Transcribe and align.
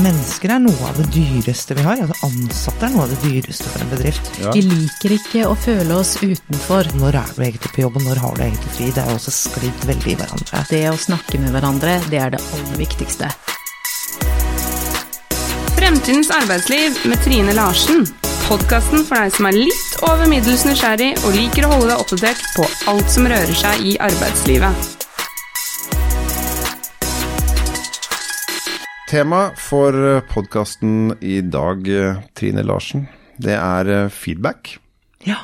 Mennesker 0.00 0.54
er 0.54 0.60
noe 0.64 0.86
av 0.88 0.96
det 0.96 1.04
dyreste 1.12 1.74
vi 1.76 1.82
har. 1.84 2.00
Altså 2.00 2.28
Ansatte 2.30 2.86
er 2.86 2.94
noe 2.94 3.04
av 3.04 3.10
det 3.12 3.18
dyreste 3.26 3.68
for 3.68 3.84
en 3.84 3.90
bedrift. 3.92 4.30
Ja. 4.40 4.54
Vi 4.56 4.62
liker 4.64 5.12
ikke 5.18 5.42
å 5.50 5.56
føle 5.58 5.98
oss 6.00 6.14
utenfor. 6.22 6.88
Når 6.96 7.18
er 7.20 7.34
du 7.36 7.42
egentlig 7.44 7.72
på 7.74 7.84
jobb, 7.84 7.98
og 8.00 8.06
når 8.08 8.22
har 8.22 8.38
du 8.38 8.44
egentlig 8.46 8.72
fri? 8.78 8.88
Det 8.94 9.04
er 9.04 9.12
også 9.12 9.34
sklidd 9.36 9.84
veldig 9.90 10.14
i 10.14 10.16
hverandre. 10.22 10.62
Det 10.70 10.82
å 10.88 10.96
snakke 10.96 11.42
med 11.42 11.52
hverandre, 11.52 11.98
det 12.08 12.22
er 12.24 12.32
det 12.32 12.40
aller 12.56 12.80
viktigste. 12.80 13.28
Fremtidens 15.76 16.32
arbeidsliv 16.40 17.04
med 17.10 17.20
Trine 17.26 17.52
Larsen. 17.58 18.06
Podkasten 18.46 19.04
for 19.04 19.20
deg 19.20 19.36
som 19.36 19.50
er 19.50 19.60
litt 19.60 20.00
over 20.08 20.24
middels 20.30 20.64
nysgjerrig 20.68 21.12
og 21.20 21.36
liker 21.36 21.68
å 21.68 21.76
holde 21.76 21.92
deg 21.92 22.00
oppdatert 22.00 22.50
på 22.56 22.66
alt 22.92 23.12
som 23.12 23.28
rører 23.28 23.56
seg 23.60 23.84
i 23.92 23.96
arbeidslivet. 24.08 25.01
Tema 29.12 29.50
for 29.60 29.92
podkasten 30.32 31.16
i 31.20 31.40
dag, 31.44 31.88
eh, 31.88 32.16
Trine 32.32 32.62
Larsen, 32.64 33.02
det 33.36 33.52
er 33.52 33.88
eh, 33.92 34.06
feedback. 34.08 34.78
Ja. 35.28 35.36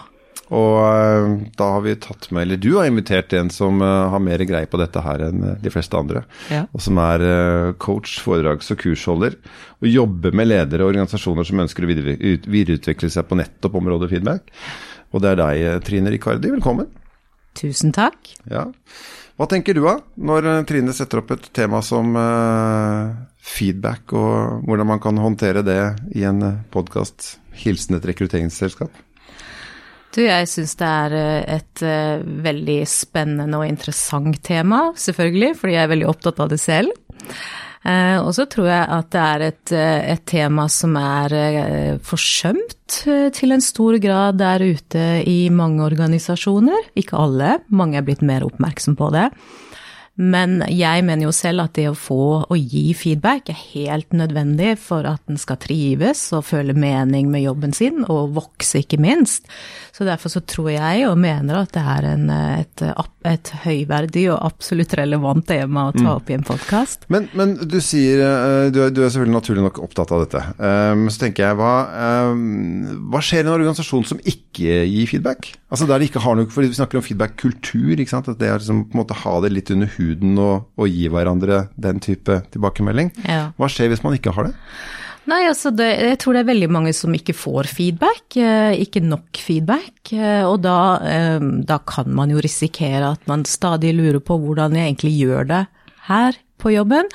Og 0.48 0.78
eh, 0.86 1.26
da 1.58 1.66
har 1.74 1.82
vi 1.84 1.92
tatt 2.00 2.30
med, 2.32 2.46
eller 2.46 2.56
du 2.56 2.70
har 2.78 2.88
invitert 2.88 3.34
en 3.36 3.50
som 3.52 3.82
eh, 3.84 4.06
har 4.14 4.22
mer 4.24 4.40
greie 4.48 4.70
på 4.72 4.80
dette 4.80 5.02
her 5.04 5.26
enn 5.26 5.44
eh, 5.50 5.58
de 5.60 5.72
fleste 5.74 6.00
andre. 6.00 6.22
Ja. 6.48 6.62
Og 6.72 6.80
som 6.80 6.96
er 7.02 7.26
eh, 7.26 7.74
coach, 7.76 8.14
foredrags- 8.24 8.72
og 8.72 8.80
kursholder. 8.80 9.36
Og 9.82 9.90
jobber 9.92 10.32
med 10.32 10.48
ledere 10.48 10.86
og 10.86 10.94
organisasjoner 10.94 11.44
som 11.44 11.60
ønsker 11.66 11.84
å 11.84 11.90
videre- 11.92 12.38
videreutvikle 12.48 13.12
seg 13.12 13.28
på 13.28 13.36
nettopp 13.36 13.76
området 13.82 14.08
feedback. 14.14 14.48
Og 15.12 15.20
det 15.20 15.34
er 15.34 15.42
deg, 15.42 15.66
eh, 15.74 15.78
Trine 15.84 16.16
Ricardi. 16.16 16.56
Velkommen. 16.56 16.88
Tusen 17.58 17.94
takk. 17.94 18.30
Ja. 18.50 18.68
Hva 19.38 19.46
tenker 19.50 19.76
du 19.76 19.84
da, 19.84 19.98
når 20.18 20.46
eh, 20.50 20.62
Trine 20.66 20.94
setter 20.94 21.22
opp 21.22 21.30
et 21.34 21.44
tema 21.54 21.78
som 21.86 22.10
uh, 22.18 23.14
feedback, 23.38 24.14
og 24.18 24.64
hvordan 24.66 24.88
man 24.90 25.02
kan 25.02 25.20
håndtere 25.22 25.62
det 25.66 25.82
i 26.18 26.24
en 26.26 26.42
podkast? 26.74 27.36
Hilsen 27.58 27.98
et 27.98 28.06
rekrutteringsselskap. 28.06 28.90
Du, 30.14 30.22
jeg 30.24 30.48
syns 30.50 30.74
det 30.80 30.88
er 30.88 31.14
eh, 31.18 31.56
et 31.58 31.84
uh, 31.86 32.26
veldig 32.48 32.80
spennende 32.90 33.60
og 33.60 33.68
interessant 33.68 34.42
tema, 34.46 34.88
selvfølgelig, 34.98 35.54
fordi 35.60 35.76
jeg 35.76 35.84
er 35.84 35.94
veldig 35.94 36.10
opptatt 36.10 36.42
av 36.42 36.50
det 36.50 36.60
selv. 36.62 36.94
Eh, 37.86 38.18
og 38.18 38.32
så 38.34 38.48
tror 38.50 38.68
jeg 38.70 38.86
at 38.98 39.10
det 39.14 39.22
er 39.22 39.44
et, 39.46 39.72
eh, 39.76 40.10
et 40.14 40.24
tema 40.26 40.66
som 40.72 40.96
er 40.98 41.34
eh, 41.36 41.98
forsømt 42.02 42.74
til 43.36 43.52
en 43.54 43.62
stor 43.62 43.98
grad 44.02 44.38
der 44.40 44.64
ute 44.64 45.06
i 45.28 45.48
mange 45.52 45.84
organisasjoner. 45.84 46.90
Ikke 46.98 47.20
alle, 47.20 47.58
mange 47.68 48.00
er 48.00 48.06
blitt 48.06 48.24
mer 48.24 48.46
oppmerksom 48.48 48.96
på 48.98 49.12
det. 49.14 49.28
Men 50.18 50.64
jeg 50.66 51.04
mener 51.06 51.28
jo 51.28 51.32
selv 51.34 51.62
at 51.62 51.76
det 51.78 51.86
å 51.92 51.96
få 51.96 52.22
og 52.42 52.56
gi 52.58 52.90
feedback 52.98 53.52
er 53.52 53.58
helt 53.76 54.10
nødvendig 54.16 54.72
for 54.82 55.06
at 55.06 55.22
den 55.30 55.38
skal 55.38 55.60
trives 55.62 56.24
og 56.34 56.42
føle 56.48 56.74
mening 56.74 57.30
med 57.30 57.44
jobben 57.44 57.74
sin, 57.76 58.02
og 58.10 58.34
vokse, 58.34 58.82
ikke 58.82 58.98
minst. 59.02 59.46
Så 59.94 60.06
derfor 60.06 60.32
så 60.32 60.42
tror 60.42 60.72
jeg 60.74 61.06
og 61.06 61.20
mener 61.22 61.60
at 61.60 61.70
det 61.74 61.84
er 61.94 62.08
en, 62.10 62.26
et, 62.30 62.84
et 63.30 63.52
høyverdig 63.62 64.26
og 64.32 64.42
absolutt 64.48 64.96
relevant 64.98 65.46
tema 65.46 65.88
å 65.88 65.94
ta 65.94 66.16
opp 66.16 66.30
i 66.30 66.36
en 66.38 66.46
podkast. 66.46 67.06
Men, 67.14 67.30
men 67.38 67.54
du 67.62 67.78
sier 67.82 68.22
eh, 68.24 68.66
du 68.74 68.82
er, 68.84 68.92
du 68.94 69.04
er 69.04 69.12
selvfølgelig 69.12 69.38
naturlig 69.38 69.66
nok 69.68 69.82
opptatt 69.86 70.14
av 70.14 70.26
dette. 70.26 70.42
Men 70.58 71.14
så 71.14 71.22
tenker 71.24 71.46
jeg, 71.46 71.58
hva, 71.58 71.72
um, 72.32 73.08
hva 73.12 73.22
skjer 73.22 73.44
i 73.44 73.46
en 73.46 73.54
organisasjon 73.54 74.06
som 74.12 74.22
ikke 74.22 74.82
gir 74.88 75.10
feedback? 75.10 75.52
Altså 75.68 75.84
der 75.88 76.00
de 76.00 76.06
ikke 76.08 76.22
har 76.24 76.36
noe, 76.38 76.48
for 76.48 76.64
Vi 76.64 76.72
snakker 76.72 76.96
om 77.00 77.04
feedback-kultur. 77.04 77.98
ikke 78.00 78.08
sant? 78.14 78.28
At 78.32 78.38
det 78.40 78.48
er 78.48 78.56
liksom 78.58 78.86
på 78.88 78.96
en 78.96 79.02
måte 79.02 79.16
ha 79.20 79.34
det 79.44 79.50
litt 79.52 79.70
under 79.74 79.90
huden 79.98 80.38
og, 80.40 80.64
og 80.80 80.88
gi 80.88 81.08
hverandre 81.12 81.68
den 81.76 82.00
type 82.00 82.38
tilbakemelding. 82.54 83.10
Ja. 83.28 83.50
Hva 83.58 83.68
skjer 83.68 83.90
hvis 83.92 84.02
man 84.06 84.16
ikke 84.16 84.32
har 84.32 84.48
det? 84.48 84.54
Nei, 85.28 85.42
altså 85.44 85.68
det, 85.76 85.90
jeg 86.00 86.16
tror 86.22 86.32
det 86.38 86.40
er 86.40 86.48
veldig 86.54 86.70
mange 86.72 86.94
som 86.96 87.12
ikke 87.12 87.34
får 87.36 87.68
feedback, 87.68 88.32
eh, 88.40 88.72
ikke 88.80 89.02
nok 89.04 89.36
feedback. 89.36 89.92
eh, 90.16 90.40
Og 90.48 90.62
da, 90.64 90.76
eh, 91.04 91.38
da 91.68 91.76
kan 91.84 92.08
man 92.16 92.30
jo 92.32 92.40
risikere 92.40 93.12
at 93.12 93.28
man 93.28 93.44
stadig 93.44 93.92
lurer 93.92 94.20
på 94.24 94.38
hvordan 94.40 94.72
jeg 94.72 94.88
egentlig 94.94 95.12
gjør 95.20 95.48
det 95.52 95.66
her 96.08 96.32
på 96.58 96.74
jobben. 96.74 97.08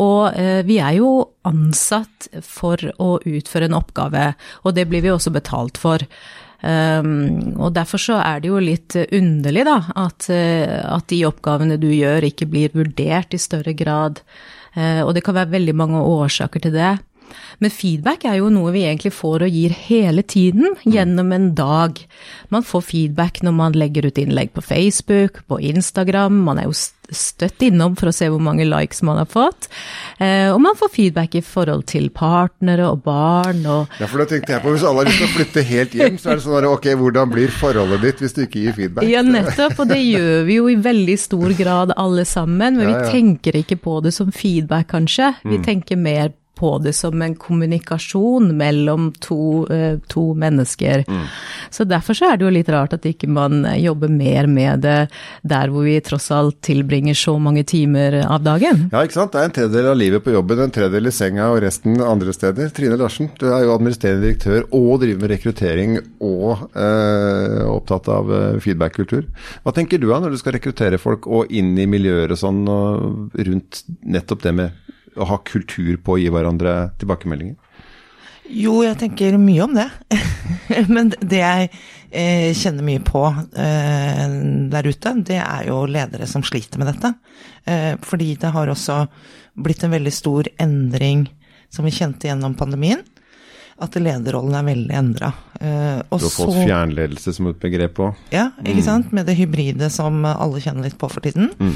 Og 0.00 0.38
eh, 0.38 0.62
vi 0.66 0.78
er 0.82 0.98
jo 1.00 1.10
ansatt 1.48 2.30
for 2.44 2.80
å 3.02 3.18
utføre 3.20 3.68
en 3.68 3.78
oppgave, 3.78 4.32
og 4.64 4.76
det 4.76 4.88
blir 4.90 5.04
vi 5.04 5.12
også 5.12 5.34
betalt 5.34 5.80
for. 5.80 6.04
Um, 6.64 7.52
og 7.60 7.74
derfor 7.76 8.00
så 8.00 8.14
er 8.24 8.38
det 8.40 8.48
jo 8.48 8.60
litt 8.62 8.94
underlig, 8.96 9.66
da, 9.68 9.76
at, 10.00 10.30
eh, 10.32 10.78
at 10.80 11.10
de 11.12 11.18
oppgavene 11.28 11.76
du 11.76 11.90
gjør 11.92 12.24
ikke 12.24 12.48
blir 12.48 12.72
vurdert 12.72 13.36
i 13.36 13.40
større 13.42 13.74
grad. 13.76 14.22
Uh, 14.72 15.04
og 15.04 15.12
det 15.16 15.26
kan 15.26 15.36
være 15.36 15.52
veldig 15.58 15.74
mange 15.76 16.00
årsaker 16.00 16.64
til 16.64 16.72
det. 16.78 16.94
Men 17.62 17.70
feedback 17.74 18.24
er 18.28 18.38
jo 18.40 18.50
noe 18.52 18.72
vi 18.74 18.84
egentlig 18.86 19.12
får 19.16 19.46
og 19.46 19.54
gir 19.58 19.74
hele 19.88 20.22
tiden 20.22 20.74
gjennom 20.84 21.32
en 21.32 21.50
dag. 21.58 22.00
Man 22.54 22.62
får 22.66 22.86
feedback 22.90 23.42
når 23.42 23.56
man 23.56 23.72
legger 23.78 24.06
ut 24.10 24.18
innlegg 24.18 24.52
på 24.56 24.62
Facebook, 24.64 25.42
på 25.48 25.60
Instagram, 25.60 26.42
man 26.46 26.58
er 26.62 26.68
jo 26.70 26.76
støtt 27.14 27.60
innom 27.66 27.92
for 28.00 28.08
å 28.08 28.14
se 28.16 28.30
hvor 28.32 28.40
mange 28.40 28.64
likes 28.64 29.02
man 29.04 29.18
har 29.20 29.26
fått. 29.28 29.66
Eh, 30.16 30.48
og 30.54 30.56
man 30.64 30.76
får 30.78 30.88
feedback 30.94 31.34
i 31.36 31.42
forhold 31.44 31.84
til 31.90 32.06
partnere 32.14 32.86
og 32.88 33.02
barn 33.04 33.60
og 33.68 33.92
Ja, 34.00 34.08
for 34.08 34.22
da 34.22 34.26
tenkte 34.30 34.54
jeg 34.54 34.62
på 34.64 34.72
Hvis 34.72 34.86
alle 34.88 35.02
har 35.02 35.10
lyst 35.10 35.20
til 35.20 35.28
å 35.28 35.34
flytte 35.34 35.64
helt 35.68 35.96
hjem, 35.98 36.16
så 36.22 36.30
er 36.32 36.38
det 36.40 36.44
sånn 36.46 36.56
at 36.62 36.68
ok, 36.70 36.88
hvordan 37.02 37.34
blir 37.34 37.52
forholdet 37.52 38.06
ditt 38.06 38.22
hvis 38.24 38.36
du 38.36 38.40
ikke 38.46 38.62
gir 38.64 38.78
feedback? 38.78 39.08
Ja, 39.10 39.20
nettopp, 39.26 39.76
og 39.84 39.90
det 39.92 40.00
gjør 40.00 40.46
vi 40.48 40.56
jo 40.60 40.70
i 40.72 40.78
veldig 40.88 41.18
stor 41.20 41.52
grad 41.58 41.92
alle 41.96 42.24
sammen, 42.28 42.80
men 42.80 42.88
Ja, 42.88 42.94
ja. 42.96 43.02
vi 43.04 43.18
tenker 43.18 43.60
ikke 43.60 43.76
på 43.84 43.98
det 44.04 44.14
som 44.16 44.32
feedback, 44.32 44.88
kanskje. 44.94 45.34
Vi 45.44 45.60
tenker 45.64 46.00
mer 46.00 46.32
på 46.32 46.40
det 46.84 46.92
som 46.94 47.22
en 47.22 47.34
kommunikasjon 47.34 48.56
mellom 48.56 49.12
to, 49.20 49.66
eh, 49.70 49.98
to 50.08 50.34
mennesker. 50.34 51.04
Så 51.70 51.84
derfor 51.84 52.14
så 52.14 52.32
er 52.32 52.36
det 52.36 52.44
jo 52.46 52.52
litt 52.54 52.68
rart 52.68 52.94
at 52.94 53.02
ikke 53.02 53.28
man 53.28 53.64
jobber 53.78 54.08
mer 54.08 54.46
med 54.46 54.80
det 54.80 55.08
der 55.42 55.68
hvor 55.68 55.84
vi 55.84 55.98
tross 56.00 56.30
alt 56.30 56.60
tilbringer 56.62 57.14
så 57.14 57.36
mange 57.40 57.64
timer 57.64 58.20
av 58.24 58.42
dagen. 58.42 58.88
Ja, 58.92 59.02
ikke 59.02 59.18
sant. 59.18 59.32
Det 59.32 59.40
er 59.40 59.48
en 59.50 59.56
tredjedel 59.58 59.90
av 59.90 59.98
livet 59.98 60.24
på 60.24 60.34
jobben, 60.34 60.60
en 60.60 60.74
tredjedel 60.74 61.10
i 61.10 61.14
senga 61.14 61.50
og 61.52 61.62
resten 61.64 62.00
andre 62.00 62.32
steder. 62.32 62.70
Trine 62.74 62.98
Larsen, 63.00 63.30
du 63.38 63.48
er 63.50 63.64
jo 63.64 63.74
administrerende 63.74 64.26
direktør 64.28 64.68
og 64.70 65.00
driver 65.02 65.24
med 65.24 65.32
rekruttering 65.34 65.98
og 66.24 66.68
eh, 66.76 67.60
opptatt 67.68 68.08
av 68.12 68.32
eh, 68.32 68.60
feedback-kultur. 68.64 69.26
Hva 69.64 69.74
tenker 69.76 70.00
du 70.00 70.08
da 70.10 70.20
når 70.22 70.34
du 70.34 70.40
skal 70.40 70.56
rekruttere 70.58 71.00
folk 71.02 71.28
og 71.28 71.52
inn 71.54 71.74
i 71.78 71.88
miljøer 71.90 72.34
og 72.34 72.40
sånn 72.40 72.64
og 72.70 73.38
rundt 73.48 73.84
nettopp 74.04 74.44
det 74.44 74.54
med 74.56 74.80
å 75.16 75.28
ha 75.28 75.38
kultur 75.46 75.96
på 76.02 76.16
å 76.16 76.20
gi 76.20 76.30
hverandre 76.32 76.94
tilbakemeldinger? 77.00 77.56
Jo, 78.44 78.82
jeg 78.84 78.98
tenker 79.00 79.38
mye 79.40 79.64
om 79.64 79.76
det. 79.76 79.86
Men 80.94 81.14
det 81.16 81.40
jeg 81.40 81.70
eh, 82.10 82.50
kjenner 82.56 82.84
mye 82.84 83.00
på 83.04 83.22
eh, 83.30 84.26
der 84.72 84.88
ute, 84.90 85.14
det 85.24 85.40
er 85.40 85.70
jo 85.70 85.84
ledere 85.88 86.28
som 86.28 86.44
sliter 86.44 86.82
med 86.82 86.92
dette. 86.92 87.14
Eh, 87.64 87.94
fordi 88.04 88.34
det 88.40 88.52
har 88.52 88.68
også 88.68 89.04
blitt 89.64 89.86
en 89.86 89.94
veldig 89.94 90.12
stor 90.12 90.50
endring 90.60 91.24
som 91.72 91.88
vi 91.88 91.94
kjente 91.94 92.28
gjennom 92.28 92.56
pandemien. 92.58 93.00
At 93.82 93.96
lederrollen 93.98 94.54
er 94.58 94.68
veldig 94.68 94.98
endra. 94.98 95.32
Eh, 95.60 96.02
og 96.10 96.18
Du 96.20 96.24
har 96.26 96.34
fått 96.34 96.52
så- 96.54 96.64
fjernledelse 96.66 97.34
som 97.34 97.46
et 97.48 97.60
begrep 97.60 97.94
òg. 98.02 98.14
Ja, 98.32 98.50
ikke 98.64 98.82
sant? 98.82 99.12
Med 99.12 99.26
det 99.26 99.36
hybride 99.38 99.90
som 99.90 100.24
alle 100.24 100.60
kjenner 100.60 100.82
litt 100.84 100.98
på 100.98 101.10
for 101.10 101.20
tiden. 101.20 101.50
Mm. 101.58 101.74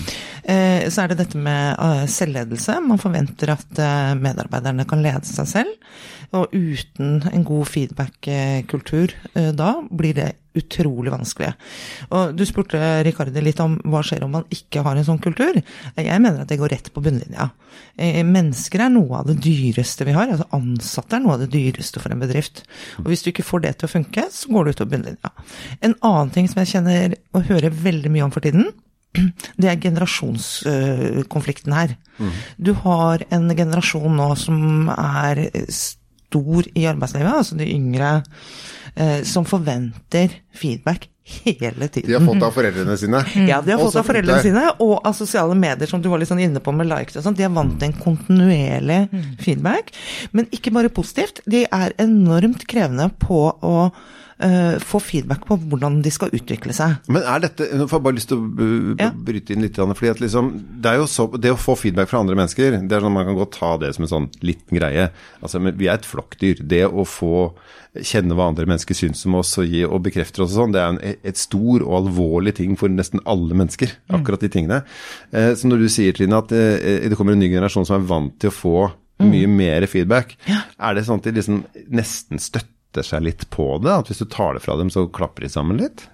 så 0.88 1.02
er 1.04 1.08
det 1.08 1.18
dette 1.18 1.36
med 1.36 1.76
eh, 1.78 2.06
selvledelse. 2.06 2.78
Man 2.86 2.98
forventer 2.98 3.50
at 3.52 3.78
eh, 3.78 4.14
medarbeiderne 4.16 4.86
kan 4.88 5.02
lede 5.02 5.24
seg 5.28 5.46
selv. 5.46 5.68
Og 6.32 6.48
uten 6.52 7.22
en 7.32 7.44
god 7.44 7.66
feedback-kultur 7.68 9.14
eh, 9.34 9.52
da, 9.56 9.74
blir 9.90 10.14
det 10.18 10.32
utrolig 10.58 11.12
vanskelig. 11.12 11.52
Og 12.10 12.32
du 12.34 12.42
spurte 12.48 12.78
Rikardi 13.06 13.42
litt 13.44 13.60
om 13.62 13.76
hva 13.86 14.00
skjer 14.02 14.24
om 14.26 14.32
man 14.34 14.46
ikke 14.50 14.82
har 14.82 14.96
en 14.98 15.06
sånn 15.06 15.20
kultur. 15.22 15.60
Jeg 15.94 16.20
mener 16.24 16.40
at 16.42 16.48
det 16.50 16.58
går 16.58 16.72
rett 16.74 16.88
på 16.92 17.02
bunnlinja. 17.04 17.50
Eh, 17.96 18.24
Mennesker 18.26 18.82
er 18.82 18.90
noe 18.90 19.20
av 19.20 19.28
det 19.30 19.36
dyreste 19.44 20.04
vi 20.08 20.16
har. 20.16 20.32
altså 20.32 20.48
Ansatte 20.56 21.16
er 21.18 21.22
noe 21.22 21.36
av 21.36 21.44
det 21.44 21.50
dyreste 21.54 22.02
for 22.02 22.10
en 22.14 22.24
bedrift. 22.24 22.64
Og 22.98 23.12
hvis 23.12 23.22
du 23.22 23.30
ikke 23.30 23.46
får 23.46 23.62
det 23.67 23.67
til 23.76 23.88
å 23.88 23.92
funke, 23.92 24.26
så 24.32 24.52
går 24.52 24.64
du 24.64 24.70
ut 24.72 24.82
og 24.84 24.92
bunnlinja. 24.92 25.32
En 25.84 25.96
annen 26.06 26.34
ting 26.34 26.48
som 26.50 26.62
jeg 26.62 26.72
kjenner 26.74 27.16
og 27.36 27.48
hører 27.50 27.74
veldig 27.86 28.12
mye 28.14 28.26
om 28.26 28.34
for 28.34 28.44
tiden, 28.44 28.70
det 29.60 29.70
er 29.70 29.82
generasjonskonflikten 29.82 31.76
her. 31.76 31.96
Du 32.56 32.74
har 32.84 33.24
en 33.34 33.48
generasjon 33.56 34.18
nå 34.18 34.32
som 34.38 34.90
er 34.92 35.46
stor 35.72 36.68
i 36.76 36.84
arbeidslivet, 36.90 37.32
altså 37.32 37.56
de 37.58 37.70
yngre, 37.72 38.18
som 39.24 39.44
forventer 39.46 40.32
feedback 40.54 41.08
hele 41.28 41.88
tiden. 41.88 42.10
De 42.10 42.14
har 42.14 42.34
fått 42.34 42.42
av 42.42 42.50
foreldrene 42.56 42.96
sine. 42.98 43.20
Ja, 43.50 43.60
de 43.62 43.72
har 43.72 43.78
fått 43.78 43.96
av 44.00 44.06
foreldrene 44.08 44.42
sine, 44.42 44.64
og 44.80 45.06
av 45.06 45.12
sosiale 45.16 45.54
medier, 45.58 45.88
som 45.90 46.02
du 46.02 46.08
var 46.10 46.20
litt 46.22 46.30
sånn 46.30 46.42
inne 46.42 46.62
på 46.64 46.72
med 46.74 46.88
likes 46.88 47.18
og 47.18 47.26
sånn. 47.26 47.36
De 47.38 47.44
er 47.46 47.52
vant 47.54 47.76
til 47.78 47.90
en 47.90 47.98
kontinuerlig 48.00 49.00
feedback, 49.44 49.92
men 50.32 50.48
ikke 50.54 50.72
bare 50.74 50.92
positivt. 50.92 51.42
De 51.46 51.64
er 51.66 51.96
enormt 52.00 52.64
krevende 52.70 53.10
på 53.22 53.42
å 53.52 53.74
uh, 54.42 54.76
få 54.82 55.00
feedback 55.02 55.44
på 55.48 55.56
hvordan 55.68 56.00
de 56.04 56.12
skal 56.14 56.32
utvikle 56.36 56.74
seg. 56.76 56.98
Men 57.10 57.22
er 57.22 57.44
dette 57.46 57.68
Nå 57.78 57.86
får 57.88 57.98
jeg 57.98 58.06
bare 58.06 58.18
lyst 58.18 58.30
til 58.32 58.38
å 58.42 58.96
Ja. 58.98 59.10
bryte 59.12 59.54
inn 59.54 59.62
litt, 59.62 59.76
fordi 59.78 60.10
at 60.10 60.20
liksom, 60.20 60.52
det, 60.82 60.92
er 60.92 61.00
jo 61.02 61.06
så, 61.10 61.26
det 61.38 61.52
å 61.54 61.58
få 61.60 61.76
feedback 61.78 62.08
fra 62.10 62.20
andre 62.20 62.36
mennesker, 62.38 62.78
det 62.88 62.96
er 62.96 63.04
sånn 63.04 63.14
man 63.14 63.26
kan 63.28 63.38
godt 63.38 63.58
ta 63.58 63.76
det 63.78 63.94
som 63.96 64.04
en 64.06 64.12
sånn 64.14 64.30
liten 64.42 64.78
greie. 64.78 65.10
Altså, 65.42 65.60
men 65.60 65.76
vi 65.78 65.88
er 65.88 65.98
et 65.98 66.06
flokkdyr. 66.08 66.62
Det 66.68 66.84
å 66.86 67.04
få 67.08 67.52
kjenne 67.98 68.36
hva 68.36 68.50
andre 68.52 68.66
mennesker 68.68 68.94
syns 68.94 69.24
om 69.26 69.38
oss 69.40 69.56
og, 69.58 69.66
gi, 69.66 69.82
og 69.86 70.02
bekrefter 70.04 70.44
oss 70.44 70.52
og 70.54 70.60
sånn, 70.62 70.74
det 70.76 70.80
er 70.82 70.92
en, 70.92 71.00
et 71.24 71.40
stor 71.40 71.82
og 71.82 71.96
alvorlig 72.02 72.54
ting 72.58 72.76
for 72.78 72.92
nesten 72.92 73.22
alle 73.26 73.56
mennesker, 73.58 73.94
akkurat 74.14 74.44
de 74.44 74.50
tingene. 74.52 74.82
Eh, 75.32 75.54
så 75.58 75.70
når 75.70 75.82
du 75.82 75.88
sier, 75.92 76.14
Trine, 76.14 76.38
at 76.38 76.52
eh, 76.54 77.08
det 77.08 77.16
kommer 77.18 77.34
en 77.34 77.42
ny 77.42 77.48
generasjon 77.50 77.88
som 77.88 77.98
er 77.98 78.06
vant 78.10 78.36
til 78.38 78.52
å 78.52 78.54
få 78.54 78.76
mye 79.18 79.48
mer 79.50 79.82
feedback, 79.90 80.36
er 80.46 80.94
det 80.94 81.02
sånn 81.08 81.18
at 81.18 81.26
de 81.26 81.32
liksom 81.40 81.62
nesten 81.90 82.38
støtter 82.38 82.70
seg 83.06 83.22
litt 83.26 83.46
på 83.54 83.66
det? 83.84 83.92
At 83.92 84.08
hvis 84.10 84.22
du 84.22 84.26
tar 84.32 84.54
det 84.56 84.62
fra 84.64 84.76
dem, 84.80 84.90
så 84.90 85.06
klapper 85.12 85.44
de 85.46 85.50
sammen 85.52 85.78
litt? 85.82 86.06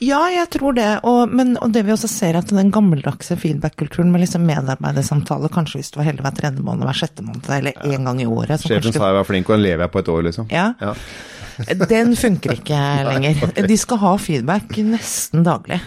Ja, 0.00 0.20
jeg 0.30 0.46
tror 0.54 0.72
det. 0.76 0.86
Og, 1.04 1.28
men, 1.36 1.56
og 1.60 1.72
det 1.74 1.82
vi 1.88 1.92
også 1.92 2.08
ser, 2.08 2.36
at 2.38 2.52
den 2.54 2.70
gammeldagse 2.72 3.36
feedback-kulturen 3.40 4.12
med 4.14 4.22
liksom 4.22 4.44
medarbeidersamtale, 4.48 5.50
kanskje 5.52 5.80
hvis 5.82 5.90
du 5.92 5.98
var 6.00 6.06
heldig 6.08 6.24
hver 6.24 6.36
tredje 6.38 6.62
måned, 6.64 6.86
hver 6.86 7.00
sjette 7.00 7.24
måned, 7.26 7.48
eller 7.58 7.76
én 7.84 8.06
gang 8.06 8.22
i 8.22 8.28
året 8.30 8.62
så 8.62 8.70
Sjefen 8.70 8.86
kanskje- 8.86 9.00
sa 9.02 9.10
jeg 9.10 9.18
var 9.18 9.28
flink, 9.28 9.50
og 9.50 9.56
den 9.58 9.64
lever 9.66 9.84
jeg 9.88 9.92
på 9.96 10.02
et 10.04 10.12
år, 10.14 10.22
liksom. 10.30 10.48
Ja. 10.54 10.70
Den 11.90 12.10
funker 12.20 12.52
ikke 12.52 12.78
lenger. 13.10 13.46
De 13.66 13.76
skal 13.80 14.00
ha 14.02 14.10
feedback 14.20 14.74
nesten 14.84 15.44
daglig. 15.46 15.78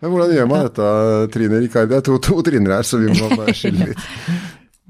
Men 0.00 0.14
hvordan 0.14 0.30
gjør 0.32 0.46
man 0.48 0.62
dette, 0.64 0.84
Trine 1.34 1.58
Rikard? 1.60 1.88
Det 1.90 1.98
er 1.98 2.04
to, 2.06 2.14
to 2.24 2.38
Triner 2.46 2.78
her, 2.78 2.86
så 2.88 2.96
vi 3.02 3.10
må 3.12 3.26
bare 3.34 3.52
skille 3.56 3.86
litt. 3.90 4.06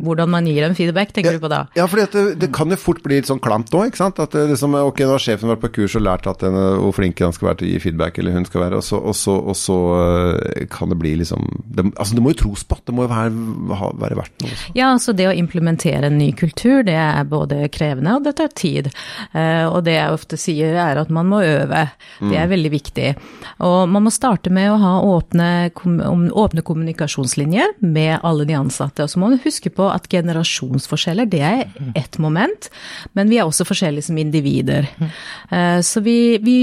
Hvordan 0.01 0.31
man 0.33 0.47
gir 0.49 0.63
dem 0.65 0.75
feedback, 0.79 1.13
tenker 1.17 1.37
du 1.37 1.41
på 1.43 1.51
da? 1.53 1.63
Ja, 1.77 1.87
for 1.91 2.01
det, 2.01 2.37
det 2.41 2.51
kan 2.57 2.71
jo 2.73 2.77
fort 2.81 3.03
bli 3.05 3.19
litt 3.21 3.29
sånn 3.31 3.41
klamt 3.43 3.73
nå, 3.75 3.85
ikke 3.91 4.01
sant. 4.01 4.19
At 4.23 4.33
det 4.37 4.47
liksom, 4.53 4.75
ok, 4.81 5.03
nå 5.07 5.15
har 5.17 5.23
sjefen 5.23 5.51
vært 5.53 5.63
på 5.65 5.73
kurs 5.81 5.97
og 5.99 6.05
lært 6.07 6.27
at 6.31 6.41
den, 6.45 6.57
hvor 6.81 6.95
flink 6.97 7.21
han 7.25 7.33
skal 7.37 7.51
være 7.51 7.61
til 7.63 7.69
å 7.69 7.73
gi 7.75 7.83
feedback, 7.87 8.19
eller 8.23 8.37
hun 8.39 8.47
skal 8.49 8.65
være, 8.65 8.81
og 8.81 8.87
så, 8.87 8.99
og 9.01 9.17
så, 9.19 9.37
og 9.53 9.57
så 9.59 9.79
eh, 10.57 10.65
kan 10.73 10.89
det 10.93 10.99
bli 11.01 11.15
liksom 11.21 11.47
det, 11.67 11.87
Altså, 12.01 12.15
det 12.17 12.23
må 12.25 12.33
jo 12.35 12.41
tros 12.45 12.65
på, 12.65 12.79
det 12.87 12.95
må 12.97 13.05
jo 13.07 13.11
være, 13.13 13.91
være 14.01 14.19
verdt 14.23 14.45
noe. 14.45 14.51
også. 14.55 14.73
Ja, 14.79 14.91
altså 14.95 15.13
det 15.17 15.29
å 15.29 15.35
implementere 15.37 16.09
en 16.11 16.19
ny 16.21 16.31
kultur, 16.39 16.83
det 16.87 16.97
er 16.97 17.25
både 17.29 17.61
krevende 17.73 18.17
og 18.17 18.25
det 18.27 18.37
tar 18.41 18.53
tid. 18.57 18.89
Eh, 19.35 19.67
Og 19.71 19.83
det 19.87 19.95
jeg 19.99 20.15
ofte 20.17 20.37
sier 20.41 20.75
er 20.81 20.99
at 21.03 21.11
man 21.13 21.29
må 21.31 21.43
øve. 21.45 21.85
Det 22.21 22.37
er 22.39 22.49
veldig 22.51 22.71
viktig. 22.73 23.09
Og 23.67 23.89
man 23.91 24.05
må 24.07 24.11
starte 24.15 24.51
med 24.53 24.71
å 24.73 24.79
ha 24.81 24.93
åpne, 25.05 25.71
åpne 25.75 26.63
kommunikasjonslinjer 26.67 27.77
med 27.85 28.21
alle 28.27 28.47
de 28.49 28.57
ansatte. 28.59 29.05
Og 29.05 29.11
så 29.13 29.21
må 29.21 29.31
man 29.31 29.43
huske 29.45 29.71
på 29.75 29.90
at 29.95 30.09
generasjonsforskjeller, 30.13 31.29
det 31.31 31.41
er 31.43 31.65
ett 31.99 32.19
moment, 32.19 32.69
men 33.15 33.29
vi 33.29 33.39
er 33.39 33.45
også 33.49 33.67
forskjellige 33.69 34.09
som 34.09 34.19
individer. 34.19 34.89
Eh, 35.51 35.81
Så 35.83 36.01
vi, 36.03 36.39
vi 36.43 36.57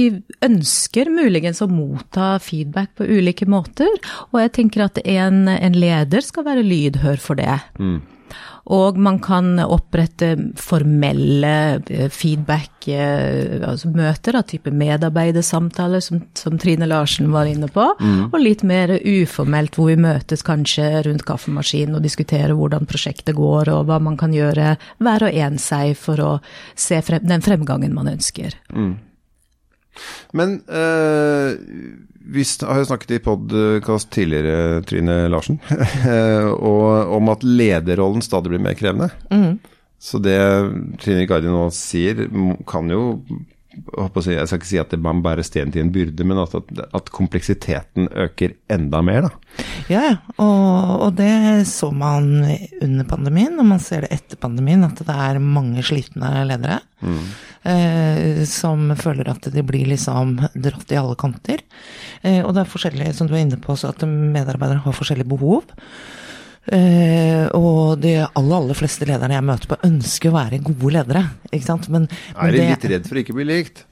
ønsker 0.44 1.09
muligens 1.09 1.62
å 1.62 1.68
motta 1.69 2.39
feedback 2.39 2.95
på 2.97 3.07
ulike 3.07 3.45
måter, 3.50 3.89
og 4.31 4.39
jeg 4.41 4.51
tenker 4.57 4.85
at 4.85 5.00
en, 5.06 5.47
en 5.47 5.74
leder 5.74 6.21
skal 6.21 6.44
være 6.47 6.63
lydhør 6.68 7.18
for 7.19 7.35
det. 7.35 7.59
Og 8.74 8.98
man 9.00 9.19
kan 9.24 9.56
opprette 9.64 10.34
formelle 10.60 11.54
eh, 11.88 12.10
feedback, 12.12 12.88
eh, 12.92 13.64
altså 13.64 13.88
av 13.88 14.44
type 14.50 14.72
medarbeidersamtaler, 14.72 16.04
som, 16.04 16.22
som 16.36 16.58
Trine 16.60 16.90
Larsen 16.90 17.31
var 17.31 17.48
inne 17.48 17.69
på, 17.72 17.86
og 18.28 18.38
litt 18.42 18.66
mer 18.68 18.98
uformelt 18.98 19.78
hvor 19.78 19.92
vi 19.92 19.98
møtes 20.04 20.44
kanskje 20.44 21.04
rundt 21.08 21.25
kaffemaskinen 21.28 21.96
og 21.96 22.04
diskuterer 22.04 22.56
hvordan 22.58 22.88
prosjektet 22.90 23.38
går, 23.38 23.72
og 23.72 23.88
hva 23.88 24.02
man 24.04 24.19
kan 24.19 24.36
gjøre 24.36 24.75
hver 25.00 25.28
og 25.30 25.42
en 25.48 25.60
seg 25.62 25.96
for 26.00 26.24
å 26.24 26.31
se 26.75 27.00
frem, 27.06 27.24
den 27.28 27.46
fremgangen 27.46 27.96
man 27.96 28.12
ønsker. 28.12 28.58
Men 30.38 30.60
eh, 30.68 31.56
vi 32.27 32.44
har 32.68 32.81
jo 32.81 32.88
snakket 32.89 33.15
i 33.15 33.24
podkast 33.24 34.12
tidligere, 34.13 34.81
Trine 34.88 35.18
Larsen, 35.31 35.59
og 36.71 37.15
om 37.18 37.33
at 37.33 37.45
lederrollen 37.45 38.25
stadig 38.25 38.53
blir 38.53 38.63
mer 38.63 38.77
krevende. 38.79 39.09
Så 39.97 40.19
det 40.21 40.38
Trine 41.01 41.25
Gardi 41.29 41.50
nå 41.50 41.68
sier, 41.74 42.27
kan 42.69 42.91
jo 42.94 43.03
si- 44.24 44.35
jeg 44.35 44.47
skal 44.47 44.59
ikke 44.59 44.69
si 44.69 44.79
at 44.81 44.94
man 45.01 45.21
bærer 45.25 45.45
sten 45.45 45.71
til 45.74 45.83
en 45.85 45.91
byrde, 45.94 46.25
men 46.27 46.41
at, 46.41 46.56
at, 46.56 46.71
at 46.97 47.12
kompleksiteten 47.15 48.09
øker 48.13 48.56
enda 48.74 49.01
mer, 49.06 49.27
da. 49.27 49.63
Ja. 49.91 50.06
Og, 50.38 51.07
og 51.07 51.15
det 51.18 51.68
så 51.69 51.91
man 51.95 52.45
under 52.81 53.07
pandemien, 53.09 53.57
og 53.59 53.65
man 53.69 53.79
ser 53.83 54.06
det 54.06 54.13
etter 54.18 54.39
pandemien, 54.41 54.83
at 54.88 55.00
det 55.00 55.15
er 55.15 55.39
mange 55.44 55.83
slitne 55.85 56.45
ledere. 56.50 56.81
Eh, 57.68 58.44
som 58.47 58.91
føler 58.97 59.27
at 59.29 59.50
de 59.53 59.63
blir 59.65 59.89
liksom 59.89 60.38
dratt 60.56 60.94
i 60.94 61.00
alle 61.00 61.18
kanter. 61.19 61.63
Eh, 62.21 62.39
og 62.44 62.53
det 62.56 62.63
er 62.63 62.71
forskjellig, 62.71 63.09
som 63.18 63.27
du 63.27 63.35
var 63.35 63.44
inne 63.44 63.59
på, 63.62 63.75
så 63.77 63.91
at 63.91 64.06
medarbeidere 64.07 64.83
har 64.85 64.95
forskjellige 64.95 65.30
behov. 65.33 65.65
Eh, 66.68 67.48
og 67.56 68.02
de 68.04 68.18
aller, 68.28 68.56
aller 68.58 68.75
fleste 68.75 69.08
lederne 69.08 69.38
jeg 69.38 69.46
møter 69.48 69.69
på, 69.72 69.78
ønsker 69.88 70.31
å 70.34 70.36
være 70.36 70.60
gode 70.66 70.94
ledere. 70.98 71.24
Ikke 71.52 71.64
sant? 71.69 71.88
Men, 71.90 72.10
Er 72.36 72.52
de 72.52 72.58
det- 72.58 72.69
litt 72.69 72.92
redd 72.92 73.08
for 73.08 73.16
å 73.16 73.24
ikke 73.24 73.34
bli 73.38 73.46
likt? 73.46 73.86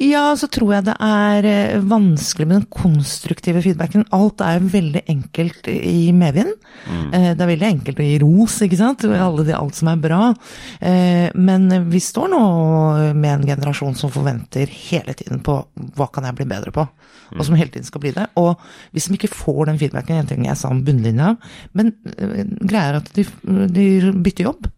Ja, 0.00 0.24
så 0.38 0.48
tror 0.52 0.74
jeg 0.74 0.86
det 0.88 0.94
er 1.02 1.48
eh, 1.48 1.84
vanskelig 1.88 2.46
med 2.48 2.56
den 2.58 2.68
konstruktive 2.72 3.62
feedbacken. 3.64 4.06
Alt 4.14 4.42
er 4.44 4.62
veldig 4.62 5.04
enkelt 5.10 5.68
i 5.70 6.12
medvind. 6.16 6.52
Mm. 6.84 7.10
Det 7.12 7.44
er 7.44 7.50
veldig 7.50 7.68
enkelt 7.68 8.02
å 8.02 8.06
gi 8.06 8.18
ros, 8.22 8.58
ikke 8.66 8.78
sant. 8.80 9.06
Alle 9.08 9.46
de, 9.46 9.54
alt 9.56 9.78
som 9.78 9.90
er 9.92 10.02
bra. 10.02 10.20
Eh, 10.80 11.30
Men 11.34 11.68
vi 11.90 12.02
står 12.02 12.30
nå 12.34 12.42
med 13.16 13.30
en 13.32 13.46
generasjon 13.54 13.96
som 13.98 14.12
forventer 14.14 14.70
hele 14.90 15.16
tiden 15.16 15.42
på 15.44 15.58
hva 15.96 16.10
kan 16.12 16.28
jeg 16.28 16.38
bli 16.40 16.48
bedre 16.50 16.74
på. 16.74 16.86
Og 17.34 17.42
som 17.46 17.56
hele 17.58 17.72
tiden 17.72 17.86
skal 17.88 18.02
bli 18.04 18.12
det. 18.14 18.28
Og 18.38 18.60
hvis 18.94 19.08
de 19.08 19.16
ikke 19.18 19.32
får 19.32 19.66
den 19.70 19.80
feedbacken, 19.80 20.20
en 20.20 20.30
ting 20.30 20.46
jeg 20.46 20.60
sa 20.60 20.70
om 20.70 20.84
bunnlinja, 20.86 21.34
men 21.74 21.94
greier 22.60 22.94
er 22.94 23.00
at 23.00 23.10
de, 23.16 23.24
de 23.72 23.86
bytter 24.22 24.50
jobb. 24.50 24.68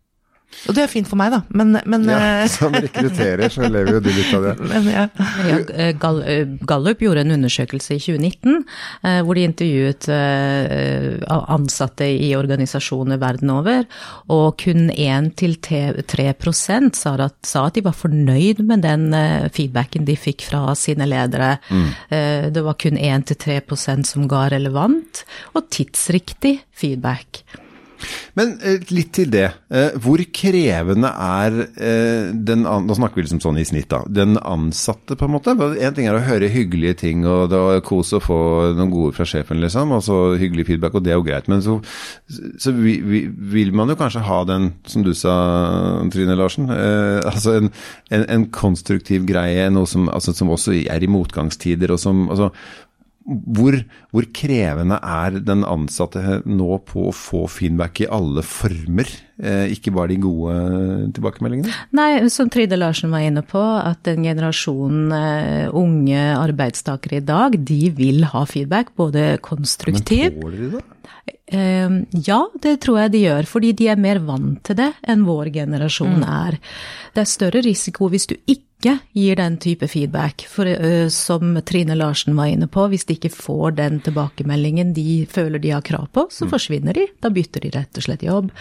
Og 0.71 0.75
det 0.75 0.83
er 0.87 0.91
fint 0.91 1.09
for 1.11 1.17
meg, 1.21 1.31
da. 1.35 1.41
Men, 1.59 1.77
men 1.91 2.05
Ja, 2.09 2.19
eh, 2.43 2.49
som 2.53 2.73
rekrutterer, 2.75 3.49
så 3.53 3.67
lever 3.69 3.93
jo 3.99 4.03
du 4.03 4.09
litt 4.15 4.33
av 4.35 4.43
det. 4.47 4.55
men 4.73 4.87
ja. 4.89 5.05
Ja, 5.47 5.57
eh, 5.75 5.93
Gall- 6.01 6.25
Gallup 6.67 7.01
gjorde 7.05 7.21
en 7.27 7.35
undersøkelse 7.37 7.95
i 7.97 8.01
2019 8.01 8.65
eh, 9.05 9.21
hvor 9.27 9.35
de 9.37 9.45
intervjuet 9.47 10.09
eh, 10.09 11.19
ansatte 11.29 12.05
i 12.09 12.31
organisasjoner 12.39 13.19
verden 13.21 13.51
over, 13.53 13.85
og 14.33 14.57
kun 14.63 14.89
1-3% 14.91 16.95
sa, 16.97 17.15
at- 17.27 17.47
sa 17.47 17.67
at 17.67 17.75
de 17.79 17.83
var 17.87 17.93
fornøyd 17.97 18.61
med 18.67 18.83
den 18.87 19.11
feedbacken 19.53 20.05
de 20.09 20.17
fikk 20.19 20.43
fra 20.49 20.75
sine 20.79 21.07
ledere. 21.09 21.57
Mm. 21.71 21.89
Det 22.55 22.63
var 22.65 22.75
kun 22.81 22.97
1-3% 22.99 24.07
som 24.09 24.27
ga 24.31 24.47
relevant 24.53 25.25
og 25.55 25.69
tidsriktig 25.75 26.59
feedback. 26.77 27.43
Men 28.39 28.57
eh, 28.61 28.83
litt 28.95 29.13
til 29.17 29.31
det. 29.33 29.47
Eh, 29.73 29.97
hvor 30.03 30.21
krevende 30.35 31.11
er 31.11 31.59
eh, 31.65 32.33
den 32.33 32.65
Nå 32.67 32.97
snakker 32.97 33.21
vi 33.21 33.27
liksom 33.27 33.41
sånn 33.43 33.61
i 33.61 33.67
snitt, 33.67 33.89
da. 33.93 34.03
Den 34.09 34.37
ansatte, 34.39 35.17
på 35.19 35.29
en 35.29 35.35
måte. 35.37 35.55
En 35.57 35.97
ting 35.97 36.09
er 36.09 36.19
å 36.19 36.25
høre 36.25 36.51
hyggelige 36.53 36.99
ting, 37.03 37.25
og 37.29 37.51
det 37.53 37.61
var 37.63 37.83
kos 37.87 38.13
å 38.17 38.23
få 38.23 38.39
noen 38.77 38.93
gode 38.93 39.17
fra 39.17 39.27
sjefen, 39.29 39.61
liksom. 39.65 39.95
Og 39.97 40.05
så 40.07 40.19
hyggelig 40.41 40.69
feedback, 40.71 40.97
og 40.99 41.07
det 41.07 41.15
er 41.15 41.21
jo 41.21 41.27
greit. 41.27 41.51
Men 41.53 41.65
så, 41.65 41.79
så 42.63 42.75
vi, 42.77 42.99
vi, 43.05 43.25
vil 43.55 43.73
man 43.77 43.93
jo 43.93 43.99
kanskje 43.99 44.25
ha 44.27 44.41
den, 44.49 44.73
som 44.89 45.07
du 45.07 45.13
sa, 45.17 45.37
Trine 46.13 46.37
Larsen. 46.39 46.71
Eh, 46.73 47.21
altså 47.27 47.57
en, 47.61 47.71
en, 48.11 48.27
en 48.37 48.49
konstruktiv 48.55 49.27
greie, 49.29 49.69
noe 49.73 49.89
som, 49.91 50.11
altså, 50.13 50.35
som 50.37 50.53
også 50.53 50.77
er 50.85 51.05
i 51.05 51.11
motgangstider, 51.11 51.95
og 51.95 52.03
som 52.03 52.27
altså, 52.33 52.53
hvor, 53.27 53.75
hvor 54.15 54.27
krevende 54.35 54.99
er 55.03 55.39
den 55.43 55.65
ansatte 55.67 56.41
nå 56.47 56.79
på 56.87 57.09
å 57.11 57.15
få 57.15 57.45
feedback 57.51 58.05
i 58.05 58.09
alle 58.13 58.45
former, 58.47 59.11
eh, 59.43 59.73
ikke 59.75 59.93
bare 59.97 60.13
de 60.13 60.19
gode 60.23 60.55
tilbakemeldingene? 61.17 61.75
Nei, 61.99 62.11
som 62.33 62.51
Tride 62.53 62.79
Larsen 62.79 63.11
var 63.15 63.27
inne 63.27 63.43
på, 63.47 63.63
at 63.63 64.05
den 64.07 64.23
generasjonen 64.29 65.15
eh, 65.17 65.75
unge 65.75 66.23
arbeidstakere 66.39 67.19
i 67.19 67.27
dag, 67.27 67.59
de 67.59 67.81
vil 67.99 68.29
ha 68.31 68.45
feedback, 68.47 68.95
både 68.99 69.33
Men 70.31 70.45
tåler 70.47 70.63
de 70.63 70.71
det? 70.77 70.85
Eh, 71.47 71.97
ja, 72.27 72.39
det 72.63 72.77
tror 72.85 73.01
jeg 73.05 73.15
de 73.15 73.25
gjør, 73.25 73.49
fordi 73.49 73.73
de 73.79 73.91
er 73.93 74.01
mer 74.01 74.21
vant 74.27 74.61
til 74.67 74.79
det 74.79 74.93
enn 75.07 75.27
vår 75.27 75.53
generasjon 75.55 76.25
er. 76.27 76.59
Det 77.15 77.23
er 77.23 77.31
større 77.31 77.63
risiko 77.65 78.11
hvis 78.13 78.29
du 78.31 78.37
ikke 78.45 78.97
gir 79.17 79.39
den 79.39 79.57
type 79.63 79.89
feedback, 79.89 80.45
for, 80.53 80.69
som 81.11 81.57
Trine 81.67 81.97
Larsen 81.97 82.37
var 82.37 82.51
inne 82.53 82.69
på. 82.69 82.85
Hvis 82.93 83.07
de 83.09 83.17
ikke 83.17 83.33
får 83.33 83.79
den 83.79 84.03
tilbakemeldingen 84.05 84.93
de 84.95 85.25
føler 85.31 85.63
de 85.63 85.73
har 85.73 85.85
krav 85.87 86.11
på, 86.13 86.27
så 86.31 86.47
forsvinner 86.51 86.95
de. 86.95 87.07
Da 87.25 87.33
bytter 87.33 87.65
de 87.65 87.73
rett 87.79 87.97
og 87.99 88.05
slett 88.05 88.27
jobb. 88.27 88.53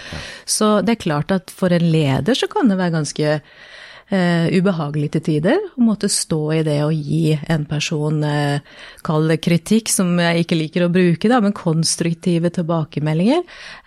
Så 0.48 0.80
det 0.88 0.96
er 0.96 1.04
klart 1.04 1.36
at 1.36 1.52
for 1.54 1.74
en 1.76 1.90
leder 1.92 2.38
så 2.38 2.48
kan 2.50 2.72
det 2.72 2.80
være 2.80 2.96
ganske 2.96 3.40
eh, 4.14 4.48
ubehagelig 4.54 5.12
til 5.16 5.24
tider 5.26 5.62
å 5.76 5.86
måtte 5.86 6.10
stå 6.12 6.42
i 6.58 6.62
det 6.66 6.78
og 6.86 6.94
gi 6.94 7.36
en 7.52 7.66
person, 7.70 8.24
eh, 8.24 8.60
kall 9.06 9.28
det 9.32 9.40
kritikk, 9.44 9.90
som 9.90 10.14
jeg 10.22 10.46
ikke 10.46 10.60
liker 10.60 10.86
å 10.86 10.92
bruke, 10.94 11.30
da, 11.32 11.42
men 11.42 11.56
konstruktive 11.56 12.52
tilbakemeldinger. 12.54 13.44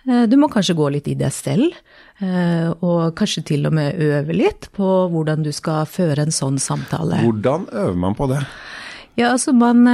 Eh, 0.07 0.25
du 0.27 0.37
må 0.37 0.51
kanskje 0.51 0.77
gå 0.77 0.89
litt 0.91 1.07
i 1.07 1.17
deg 1.19 1.33
selv, 1.33 1.73
og 2.19 3.13
kanskje 3.15 3.45
til 3.47 3.67
og 3.69 3.71
med 3.77 3.95
øve 3.95 4.33
litt 4.35 4.65
på 4.75 4.87
hvordan 5.07 5.39
du 5.39 5.53
skal 5.55 5.85
føre 5.87 6.25
en 6.25 6.33
sånn 6.35 6.57
samtale. 6.59 7.21
Hvordan 7.23 7.69
øver 7.71 7.95
man 7.95 8.17
på 8.17 8.27
det? 8.27 8.41
Ja, 9.15 9.29
altså 9.29 9.53
man, 9.55 9.85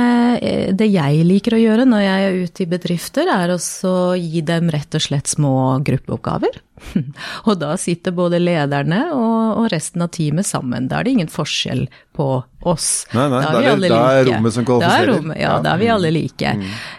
Det 0.73 0.87
jeg 0.89 1.21
liker 1.21 1.53
å 1.53 1.61
gjøre 1.61 1.85
når 1.85 2.01
jeg 2.01 2.23
er 2.25 2.39
ute 2.47 2.63
i 2.65 2.69
bedrifter, 2.71 3.29
er 3.29 3.53
også 3.53 3.93
å 4.09 4.17
gi 4.17 4.41
dem 4.41 4.73
rett 4.73 4.97
og 4.97 5.05
slett 5.05 5.29
små 5.29 5.53
gruppeoppgaver. 5.85 6.57
Og 7.47 7.55
da 7.61 7.75
sitter 7.79 8.11
både 8.15 8.39
lederne 8.41 9.05
og, 9.15 9.61
og 9.61 9.69
resten 9.71 10.01
av 10.03 10.09
teamet 10.15 10.45
sammen. 10.47 10.89
Da 10.91 10.99
er 10.99 11.07
det 11.07 11.13
ingen 11.15 11.31
forskjell 11.31 11.85
på 12.15 12.27
oss. 12.65 13.05
Nei, 13.13 13.25
nei, 13.29 13.39
da 13.43 13.51
da 13.51 13.59
vi 13.59 13.65
er 13.65 13.65
det- 13.65 13.71
alle 13.75 13.89
da 13.91 14.01
er 14.19 14.25
rommet 14.29 14.53
som 14.55 14.63
Da 14.65 14.71
er 14.71 14.79
kvalifiserer. 14.79 15.09
rommet, 15.15 15.37
ja, 15.37 15.41
Ja. 15.45 15.55
Mm. 15.59 15.63
da 15.63 15.73
er 15.73 15.77
vi 15.81 15.87
alle 15.93 16.11
like. 16.15 16.53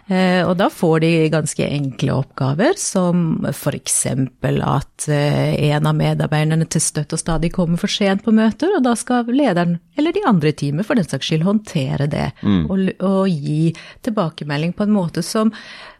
Eh, 0.09 0.43
og 0.47 0.57
da 0.61 0.69
får 0.69 1.01
de 1.01 1.11
ganske 1.33 1.69
enkle 1.71 2.13
oppgaver, 2.17 2.79
som 2.79 3.23
f.eks. 3.51 4.07
at 4.07 5.09
eh, 5.09 5.71
en 5.73 5.87
av 5.87 5.95
medarbeiderne 5.97 6.69
til 6.69 6.81
støtt 6.85 7.13
og 7.17 7.19
stadig 7.23 7.53
kommer 7.53 7.79
for 7.81 7.89
sent 7.89 8.23
på 8.25 8.33
møter, 8.37 8.77
og 8.77 8.83
da 8.85 8.95
skal 8.95 9.25
lederen, 9.27 9.79
eller 9.99 10.13
de 10.13 10.23
andre 10.29 10.49
i 10.49 10.53
teamet 10.53 10.87
for 10.87 10.95
den 10.95 11.05
saks 11.09 11.27
skyld, 11.33 11.43
håndtere 11.49 12.09
det. 12.09 12.31
Mm. 12.43 12.71
Og, 12.71 12.87
og 13.01 13.29
gi 13.29 13.75
tilbakemelding 14.07 14.73
på 14.77 14.85
en 14.87 14.95
måte 14.95 15.25
som 15.25 15.53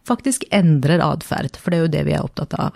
faktisk 0.07 0.45
endrer 0.55 1.01
atferd, 1.03 1.57
for 1.59 1.71
det 1.73 1.79
er 1.81 1.83
jo 1.89 1.95
det 1.97 2.05
vi 2.07 2.13
er 2.15 2.23
opptatt 2.23 2.55
av. 2.61 2.73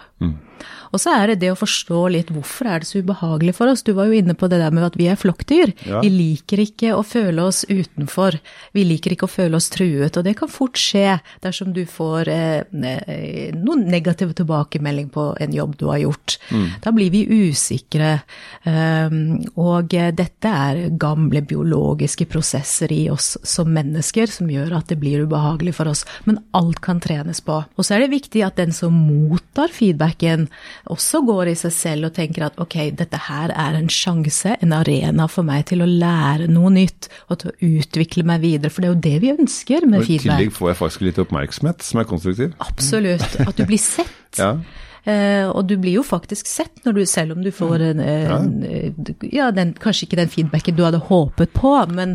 Og 0.91 1.03
så 1.03 1.15
er 1.15 1.33
det 1.33 1.41
det 1.45 1.53
å 1.53 1.59
forstå 1.59 2.01
litt 2.15 2.33
hvorfor 2.35 2.71
er 2.71 2.83
det 2.83 2.89
så 2.91 3.03
ubehagelig 3.03 3.55
for 3.59 3.71
oss. 3.71 3.85
Du 3.87 3.93
var 3.97 4.11
jo 4.11 4.19
inne 4.19 4.35
på 4.39 4.49
det 4.51 4.61
der 4.63 4.75
med 4.75 4.87
at 4.89 4.99
vi 4.99 5.09
er 5.11 5.19
flokkdyr. 5.21 5.75
Ja. 5.87 6.03
Vi 6.03 6.11
liker 6.13 6.63
ikke 6.65 6.95
å 6.97 7.05
føle 7.07 7.47
oss 7.47 7.63
utenfor. 7.69 8.39
Vi 8.77 8.85
liker 8.87 9.15
ikke 9.15 9.29
å 9.29 9.33
føle 9.33 9.59
oss 9.59 9.71
truet, 9.73 10.17
og 10.17 10.27
det 10.27 10.37
kan 10.39 10.51
fort 10.51 10.79
skje 10.81 11.19
dersom 11.45 11.75
du 11.77 11.85
får 11.89 12.31
eh, 12.33 12.63
eh, 12.67 13.55
noen 13.57 13.87
negative 13.91 14.35
tilbakemelding 14.39 15.11
på 15.15 15.31
en 15.41 15.55
jobb 15.55 15.77
du 15.81 15.87
har 15.91 16.03
gjort. 16.03 16.39
Da 16.83 16.93
blir 16.95 17.11
vi 17.13 17.23
usikre, 17.51 18.21
um, 18.65 19.39
og 19.61 19.95
eh, 19.97 20.11
dette 20.17 20.51
er 20.51 20.83
gamle 21.01 21.43
biologiske 21.47 22.27
prosesser 22.31 22.93
i 22.95 23.05
oss 23.13 23.37
som 23.47 23.71
mennesker 23.75 24.31
som 24.31 24.51
gjør 24.51 24.75
at 24.81 24.91
det 24.91 24.99
blir 25.01 25.25
ubehagelig 25.27 25.77
for 25.79 25.91
oss, 25.91 26.05
men 26.27 26.41
alt 26.57 26.81
kan 26.85 27.03
trenes 27.03 27.43
på. 27.45 27.61
Og 27.77 27.87
så 27.87 27.97
er 27.97 28.05
det 28.05 28.15
viktig 28.15 28.45
at 28.47 28.59
den 28.61 28.75
som 28.77 28.97
mottar 29.07 29.73
feedbacken, 29.75 30.49
også 30.91 31.21
går 31.27 31.53
i 31.53 31.57
seg 31.59 31.73
selv 31.75 32.09
og 32.09 32.15
tenker 32.17 32.47
at 32.47 32.59
ok, 32.63 32.77
dette 32.97 33.21
her 33.27 33.53
er 33.53 33.79
en 33.79 33.91
sjanse, 33.93 34.57
en 34.65 34.75
arena 34.77 35.27
for 35.31 35.47
meg 35.47 35.67
til 35.71 35.85
å 35.85 35.89
lære 35.89 36.49
noe 36.51 36.73
nytt 36.75 37.11
og 37.29 37.43
til 37.43 37.53
å 37.53 37.73
utvikle 37.81 38.25
meg 38.29 38.45
videre, 38.45 38.73
for 38.73 38.83
det 38.83 38.91
er 38.91 38.95
jo 38.95 39.03
det 39.09 39.17
vi 39.25 39.33
ønsker 39.35 39.87
med 39.87 40.05
feedback. 40.05 40.07
Og 40.07 40.07
I 40.07 40.13
feedback. 40.13 40.39
tillegg 40.39 40.55
får 40.57 40.71
jeg 40.71 40.81
faktisk 40.81 41.07
litt 41.09 41.21
oppmerksomhet, 41.25 41.85
som 41.87 42.03
er 42.03 42.09
konstruktiv. 42.11 42.55
Absolutt. 42.65 43.41
At 43.47 43.57
du 43.59 43.67
blir 43.69 43.83
sett. 43.83 44.17
Ja. 44.39 44.55
Uh, 45.01 45.49
og 45.57 45.65
du 45.67 45.73
blir 45.81 45.97
jo 45.97 46.03
faktisk 46.05 46.47
sett 46.47 46.85
du, 46.85 47.01
selv 47.09 47.33
om 47.33 47.41
du 47.43 47.49
får 47.55 47.83
en, 47.89 48.03
uh, 48.05 49.25
ja, 49.33 49.49
den, 49.57 49.73
kanskje 49.81 50.07
ikke 50.07 50.19
den 50.21 50.31
feedbacken 50.31 50.77
du 50.77 50.85
hadde 50.85 51.01
håpet 51.09 51.55
på, 51.57 51.73
men 51.91 52.15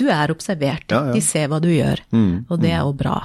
du 0.00 0.08
er 0.10 0.32
observert. 0.32 0.88
Ja, 0.90 1.04
ja. 1.10 1.14
De 1.14 1.22
ser 1.24 1.50
hva 1.52 1.60
du 1.62 1.68
gjør, 1.70 2.00
og 2.48 2.56
det 2.62 2.72
er 2.72 2.80
jo 2.80 2.96
bra. 2.96 3.20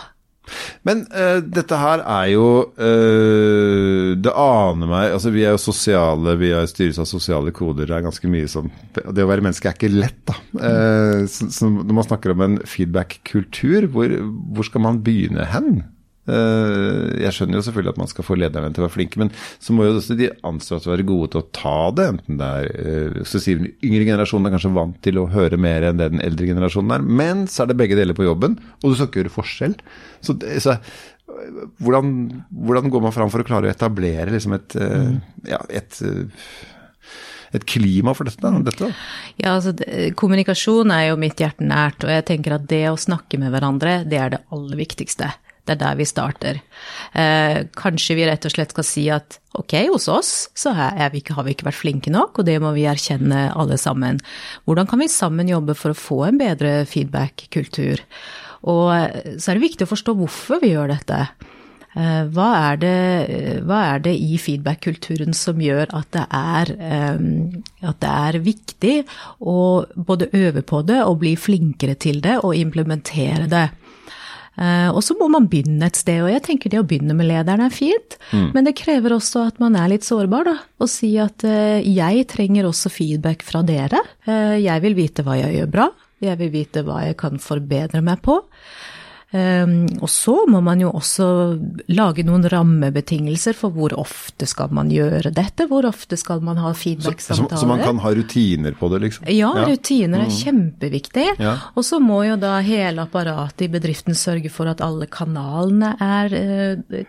Men 0.88 1.03
uh, 1.13 1.39
dette 1.43 1.77
her 1.77 2.03
er 2.03 2.27
jo 2.34 2.46
uh, 2.74 4.12
Det 4.17 4.34
aner 4.34 4.89
meg 4.89 5.15
altså 5.15 5.31
Vi 5.34 5.46
er 5.46 5.55
jo 5.55 5.62
sosiale, 5.62 6.36
vi 6.41 6.51
er 6.55 6.70
styres 6.70 7.00
av 7.01 7.10
sosiale 7.10 7.53
koder. 7.55 7.88
Det 7.89 7.98
er 7.98 8.05
ganske 8.08 8.31
mye 8.31 8.50
som 8.51 8.70
Det 8.96 9.24
å 9.24 9.29
være 9.29 9.46
menneske 9.46 9.70
er 9.70 9.77
ikke 9.77 9.93
lett, 9.93 10.22
da. 10.29 10.38
Uh, 10.58 11.24
så, 11.31 11.50
så 11.53 11.70
når 11.72 11.98
man 12.01 12.08
snakker 12.08 12.36
om 12.36 12.46
en 12.46 12.60
feedback-kultur, 12.67 13.89
hvor, 13.93 14.13
hvor 14.55 14.67
skal 14.67 14.86
man 14.88 15.01
begynne 15.05 15.48
hen? 15.53 15.84
Eh, 16.29 17.23
jeg 17.23 17.33
skjønner 17.33 17.57
jo 17.57 17.63
selvfølgelig 17.65 17.95
at 17.95 17.99
man 18.01 18.09
skal 18.11 18.25
få 18.25 18.37
lederne 18.37 18.69
til 18.69 18.83
å 18.83 18.85
være 18.85 18.93
flinke, 18.93 19.21
men 19.21 19.31
så 19.33 19.73
må 19.73 19.87
jo 19.87 19.95
også 19.97 20.17
de 20.19 20.29
ansatte 20.47 20.91
være 20.91 21.07
gode 21.09 21.31
til 21.33 21.41
å 21.41 21.47
ta 21.57 21.77
det. 21.97 22.07
Enten 22.15 22.41
det 22.41 22.49
er 22.59 22.69
eh, 22.83 23.21
så 23.27 23.41
sier 23.41 23.61
Den 23.61 23.71
yngre 23.87 24.05
generasjonen 24.05 24.49
er 24.49 24.55
kanskje 24.55 24.75
vant 24.75 24.99
til 25.05 25.21
å 25.21 25.29
høre 25.33 25.59
mer 25.61 25.89
enn 25.89 26.01
det 26.01 26.11
den 26.13 26.25
eldre 26.25 26.51
generasjonen 26.51 26.97
er, 26.97 27.07
men 27.21 27.47
så 27.49 27.65
er 27.65 27.71
det 27.71 27.79
begge 27.81 27.97
deler 27.99 28.17
på 28.17 28.27
jobben, 28.27 28.59
og 28.81 28.85
du 28.91 28.97
skal 28.97 29.09
ikke 29.09 29.23
gjøre 29.23 29.35
forskjell. 29.39 29.77
Så, 30.21 30.37
så 30.61 30.77
øh, 30.77 31.63
hvordan, 31.81 32.13
hvordan 32.69 32.93
går 32.93 33.07
man 33.07 33.17
fram 33.17 33.33
for 33.33 33.41
å 33.41 33.47
klare 33.47 33.69
å 33.69 33.73
etablere 33.73 34.29
liksom 34.35 34.59
et, 34.59 34.77
mm. 34.77 35.19
ja, 35.49 35.61
et, 35.73 36.01
eh, 36.05 36.49
et 37.57 37.65
klima 37.65 38.13
for 38.13 38.29
dette? 38.29 38.55
Dette? 38.69 38.93
Ja, 39.41 39.57
altså, 39.57 39.73
kommunikasjon 40.21 40.93
er 40.93 41.09
jo 41.09 41.21
mitt 41.21 41.41
hjerte 41.41 41.65
nært, 41.65 42.05
og 42.05 42.13
jeg 42.13 42.29
tenker 42.29 42.61
at 42.61 42.69
det 42.69 42.85
å 42.91 42.99
snakke 43.09 43.41
med 43.41 43.55
hverandre, 43.55 44.03
det 44.05 44.21
er 44.21 44.35
det 44.35 44.45
aller 44.53 44.85
viktigste. 44.85 45.33
Det 45.62 45.75
er 45.75 45.80
der 45.84 45.98
vi 46.00 46.08
starter. 46.10 46.58
Eh, 47.13 47.60
kanskje 47.77 48.18
vi 48.18 48.25
rett 48.25 48.46
og 48.48 48.53
slett 48.56 48.74
skal 48.74 48.88
si 48.88 49.03
at 49.13 49.38
ok, 49.58 49.75
hos 49.91 50.08
oss 50.10 50.32
så 50.58 50.74
vi 51.13 51.22
ikke, 51.22 51.36
har 51.38 51.46
vi 51.46 51.53
ikke 51.53 51.68
vært 51.68 51.82
flinke 51.82 52.13
nok, 52.13 52.39
og 52.41 52.48
det 52.48 52.58
må 52.63 52.72
vi 52.74 52.88
erkjenne 52.89 53.50
alle 53.53 53.77
sammen. 53.77 54.20
Hvordan 54.65 54.89
kan 54.89 55.03
vi 55.03 55.10
sammen 55.12 55.51
jobbe 55.51 55.75
for 55.77 55.94
å 55.94 56.01
få 56.01 56.24
en 56.30 56.41
bedre 56.41 56.82
feedback-kultur? 56.89 58.01
Og 58.70 58.86
eh, 58.96 59.36
så 59.38 59.51
er 59.51 59.60
det 59.60 59.68
viktig 59.70 59.88
å 59.88 59.94
forstå 59.94 60.18
hvorfor 60.18 60.62
vi 60.63 60.74
gjør 60.74 60.96
dette. 60.96 61.20
Eh, 61.91 62.24
Hva 62.32 62.48
er 62.72 62.82
det, 62.82 62.98
hva 63.68 63.82
er 63.94 64.03
det 64.06 64.13
i 64.15 64.38
feedback-kulturen 64.41 65.36
som 65.36 65.62
gjør 65.62 65.91
at 65.98 66.10
det, 66.15 66.25
er, 66.32 66.74
eh, 66.80 67.88
at 67.89 68.01
det 68.01 68.12
er 68.15 68.41
viktig 68.46 68.96
å 69.44 69.60
både 69.94 70.30
øve 70.38 70.63
på 70.65 70.82
det 70.88 71.01
og 71.03 71.20
bli 71.22 71.36
flinkere 71.38 71.98
til 72.00 72.22
det 72.24 72.39
og 72.41 72.56
implementere 72.58 73.50
det? 73.51 73.68
Eh, 74.60 74.89
Og 74.91 75.00
så 75.03 75.15
må 75.17 75.29
man 75.31 75.48
begynne 75.48 75.86
et 75.88 75.96
sted, 75.96 76.22
og 76.25 76.29
jeg 76.31 76.43
tenker 76.43 76.70
det 76.70 76.79
å 76.81 76.88
begynne 76.88 77.15
med 77.15 77.27
lederen 77.29 77.62
er 77.65 77.70
fint, 77.74 78.17
men 78.53 78.63
det 78.67 78.75
krever 78.75 79.15
også 79.15 79.48
at 79.48 79.60
man 79.63 79.75
er 79.79 79.88
litt 79.93 80.03
sårbar, 80.03 80.43
da, 80.46 80.58
og 80.79 80.89
si 80.91 81.13
at 81.17 81.43
eh, 81.48 81.79
jeg 81.88 82.27
trenger 82.27 82.67
også 82.67 82.91
feedback 82.91 83.41
fra 83.48 83.62
dere. 83.63 84.01
Eh, 84.27 84.58
Jeg 84.62 84.81
vil 84.81 84.96
vite 84.96 85.24
hva 85.24 85.38
jeg 85.39 85.55
gjør 85.55 85.72
bra, 85.72 85.89
jeg 86.22 86.38
vil 86.38 86.51
vite 86.53 86.84
hva 86.86 87.00
jeg 87.08 87.15
kan 87.17 87.39
forbedre 87.41 88.01
meg 88.03 88.22
på. 88.22 88.41
Um, 89.31 89.85
og 90.03 90.09
så 90.11 90.33
må 90.51 90.59
man 90.59 90.81
jo 90.83 90.89
også 90.91 91.25
lage 91.95 92.25
noen 92.27 92.43
rammebetingelser 92.51 93.55
for 93.55 93.71
hvor 93.71 93.93
ofte 93.95 94.43
skal 94.50 94.73
man 94.75 94.91
gjøre 94.91 95.31
dette, 95.31 95.69
hvor 95.71 95.88
ofte 95.88 96.19
skal 96.19 96.43
man 96.43 96.59
ha 96.59 96.73
Så, 96.73 96.75
så, 96.75 96.81
feedback-samtaler. 96.83 97.61
så 97.61 97.69
man 97.69 97.79
kan 97.79 98.01
ha 98.03 98.11
rutiner 98.17 98.75
på 98.75 98.89
det, 98.91 99.00
liksom? 99.05 99.29
Ja, 99.31 99.53
rutiner 99.69 100.25
er 100.25 100.33
kjempeviktig. 100.35 101.29
Ja. 101.39 101.55
Og 101.79 101.88
så 101.88 102.01
må 102.03 102.25
jo 102.27 102.35
da 102.41 102.57
hele 102.65 103.07
apparatet 103.07 103.69
i 103.69 103.71
bedriften 103.71 104.19
sørge 104.19 104.51
for 104.51 104.67
at 104.67 104.83
alle 104.83 105.07
kanalene 105.07 105.95
er 106.03 106.35
eh, 106.35 107.01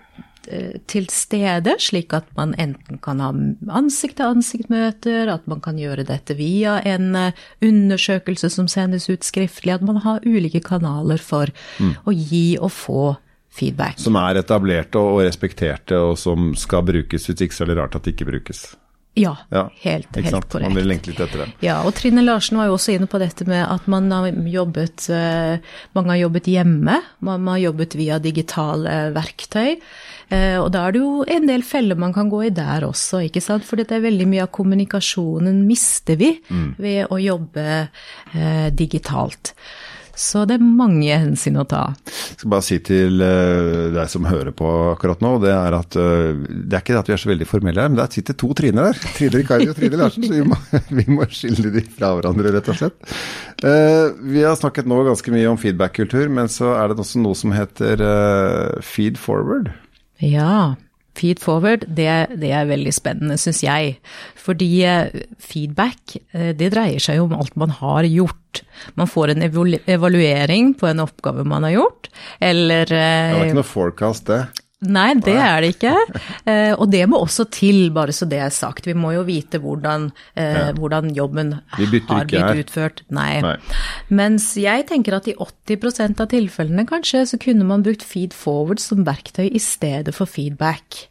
til 0.90 1.06
stede, 1.12 1.76
slik 1.78 2.12
at 2.16 2.28
man 2.38 2.54
enten 2.60 2.98
kan 3.04 3.20
ha 3.22 3.30
ansikt-til-ansikt-møter, 3.78 5.30
at 5.32 5.46
man 5.50 5.62
kan 5.64 5.78
gjøre 5.80 6.06
dette 6.08 6.36
via 6.38 6.78
en 6.88 7.14
eh, 7.18 7.42
undersøkelse 7.64 8.50
som 8.52 8.68
sendes 8.70 9.08
ut 9.10 9.26
skriftlig, 9.26 9.74
at 9.76 9.86
man 9.86 10.02
har 10.04 10.24
ulike 10.26 10.62
kanaler 10.64 11.22
for 11.22 11.52
å 11.80 12.14
gi 12.14 12.56
og 12.60 12.72
få 12.74 13.04
feedback. 13.52 14.00
Som 14.00 14.16
er 14.20 14.40
etablerte 14.40 15.00
og 15.00 15.22
respekterte, 15.26 15.98
og 15.98 16.16
som 16.20 16.52
skal 16.58 16.84
brukes. 16.88 17.28
Hvis 17.28 17.44
ikke 17.44 17.56
så 17.56 17.66
er 17.66 17.72
det 17.72 17.80
rart 17.80 17.98
at 17.98 18.06
det 18.06 18.16
ikke 18.16 18.30
brukes. 18.32 18.64
Ja, 19.14 19.34
Ja, 19.52 19.66
helt, 19.82 20.08
helt 20.16 20.30
sant? 20.30 20.46
korrekt. 20.48 20.68
Man 20.70 20.76
vil 20.78 20.86
lengte 20.88 21.10
litt 21.10 21.18
etter 21.20 21.42
det. 21.42 21.48
Ja, 21.60 21.82
og 21.84 21.92
Trine 21.98 22.22
Larsen 22.24 22.56
var 22.56 22.70
jo 22.70 22.78
også 22.78 22.94
inne 22.94 23.06
på 23.12 23.18
dette 23.20 23.44
med 23.44 23.60
at 23.68 23.84
man 23.92 24.06
har 24.10 24.30
jobbet 24.32 25.04
eh, 25.12 25.58
Mange 25.94 26.14
har 26.14 26.22
jobbet 26.22 26.48
hjemme, 26.48 26.94
man 27.20 27.46
har 27.52 27.58
jobbet 27.60 27.94
via 28.00 28.16
digitale 28.18 29.12
verktøy. 29.12 29.76
eh, 30.32 30.56
Og 30.62 30.70
da 30.72 30.86
er 30.88 30.92
det 30.96 31.02
jo 31.02 31.24
en 31.28 31.46
del 31.46 31.60
feller 31.62 31.94
man 32.00 32.14
kan 32.16 32.30
gå 32.32 32.40
i 32.46 32.50
der 32.56 32.86
også, 32.88 33.20
ikke 33.28 33.42
sant. 33.44 33.64
For 33.68 33.76
det 33.76 33.90
er 33.92 34.00
veldig 34.00 34.26
mye 34.32 34.46
av 34.46 34.50
kommunikasjonen 34.56 35.60
mister 35.68 36.16
vi 36.16 36.32
ved 36.78 37.12
å 37.12 37.20
jobbe 37.20 37.66
eh, 38.34 38.70
digitalt. 38.72 39.52
Så 40.18 40.44
det 40.48 40.58
er 40.58 40.64
mange 40.64 41.08
hensyn 41.08 41.56
å 41.60 41.64
ta. 41.68 41.86
Jeg 42.06 42.42
skal 42.42 42.52
bare 42.52 42.66
si 42.66 42.78
til 42.84 43.22
eh, 43.24 43.92
deg 43.94 44.10
som 44.12 44.26
hører 44.28 44.52
på 44.56 44.68
akkurat 44.90 45.22
nå, 45.24 45.34
det 45.44 45.52
er 45.54 45.76
at 45.78 45.96
eh, 46.00 46.36
det 46.36 46.76
er 46.76 46.84
ikke 46.84 46.98
at 47.00 47.08
vi 47.08 47.16
er 47.16 47.22
så 47.22 47.30
veldig 47.32 47.48
formelle 47.48 47.84
her, 47.84 47.92
men 47.92 48.00
det 48.00 48.08
sitter 48.18 48.36
to 48.38 48.52
Triner 48.58 48.90
her. 48.90 49.00
Trine 49.16 49.36
Rikardi 49.40 49.70
og 49.72 49.78
Trine 49.78 50.00
Larsen, 50.00 50.28
så 50.28 50.36
vi 50.36 50.44
må, 50.52 50.58
vi 51.00 51.06
må 51.08 51.28
skille 51.32 51.72
de 51.72 51.84
fra 51.96 52.12
hverandre, 52.18 52.52
rett 52.58 52.70
og 52.72 52.80
slett. 52.82 53.16
Eh, 53.64 54.06
vi 54.34 54.44
har 54.44 54.58
snakket 54.60 54.90
nå 54.90 55.00
ganske 55.08 55.34
mye 55.34 55.48
om 55.50 55.60
feedback-kultur, 55.60 56.28
men 56.32 56.52
så 56.52 56.74
er 56.76 56.92
det 56.92 57.00
også 57.00 57.22
noe 57.24 57.38
som 57.38 57.56
heter 57.56 58.04
feed 58.84 59.16
forward. 59.20 59.72
Ja, 60.22 60.74
feed 61.18 61.42
forward, 61.42 61.86
det, 61.88 62.08
det 62.40 62.52
er 62.56 62.70
veldig 62.70 62.92
spennende, 62.94 63.38
syns 63.40 63.62
jeg. 63.64 63.96
Fordi 64.38 64.70
eh, 64.88 65.24
feedback, 65.42 66.16
eh, 66.32 66.52
det 66.56 66.72
dreier 66.74 67.02
seg 67.02 67.20
jo 67.20 67.28
om 67.28 67.36
alt 67.38 67.56
man 67.60 67.74
har 67.82 68.08
gjort. 68.08 68.62
Man 69.00 69.08
får 69.10 69.32
en 69.32 69.46
evaluering 69.46 70.72
på 70.78 70.88
en 70.90 71.04
oppgave 71.04 71.44
man 71.48 71.64
har 71.68 71.76
gjort, 71.76 72.10
eller 72.40 72.84
Det 72.88 72.98
er 73.00 73.46
ikke 73.46 73.60
noe 73.62 73.68
forecast, 73.68 74.28
det. 74.28 74.42
Nei, 74.82 75.12
det 75.22 75.36
er 75.38 75.62
det 75.62 75.74
ikke. 75.76 75.96
Eh, 76.42 76.72
og 76.74 76.88
det 76.90 77.04
må 77.06 77.20
også 77.22 77.44
til, 77.54 77.92
bare 77.94 78.10
så 78.14 78.26
det 78.26 78.40
er 78.42 78.50
sagt. 78.50 78.86
Vi 78.88 78.94
må 78.98 79.12
jo 79.14 79.20
vite 79.26 79.60
hvordan, 79.62 80.08
eh, 80.38 80.72
hvordan 80.74 81.12
jobben 81.14 81.52
har 81.70 82.26
blitt 82.26 82.64
utført. 82.64 83.04
Nei. 83.14 83.36
Nei. 83.44 83.54
Mens 84.10 84.48
jeg 84.58 84.88
tenker 84.88 85.14
at 85.20 85.28
i 85.30 85.36
80% 85.38 86.22
av 86.24 86.32
tilfellene 86.32 86.86
kanskje, 86.88 87.22
så 87.30 87.38
kunne 87.42 87.68
man 87.68 87.84
brukt 87.86 88.02
feed 88.02 88.34
forward 88.34 88.82
som 88.82 89.06
verktøy 89.06 89.46
i 89.52 89.62
stedet 89.62 90.16
for 90.16 90.26
feedback. 90.26 91.04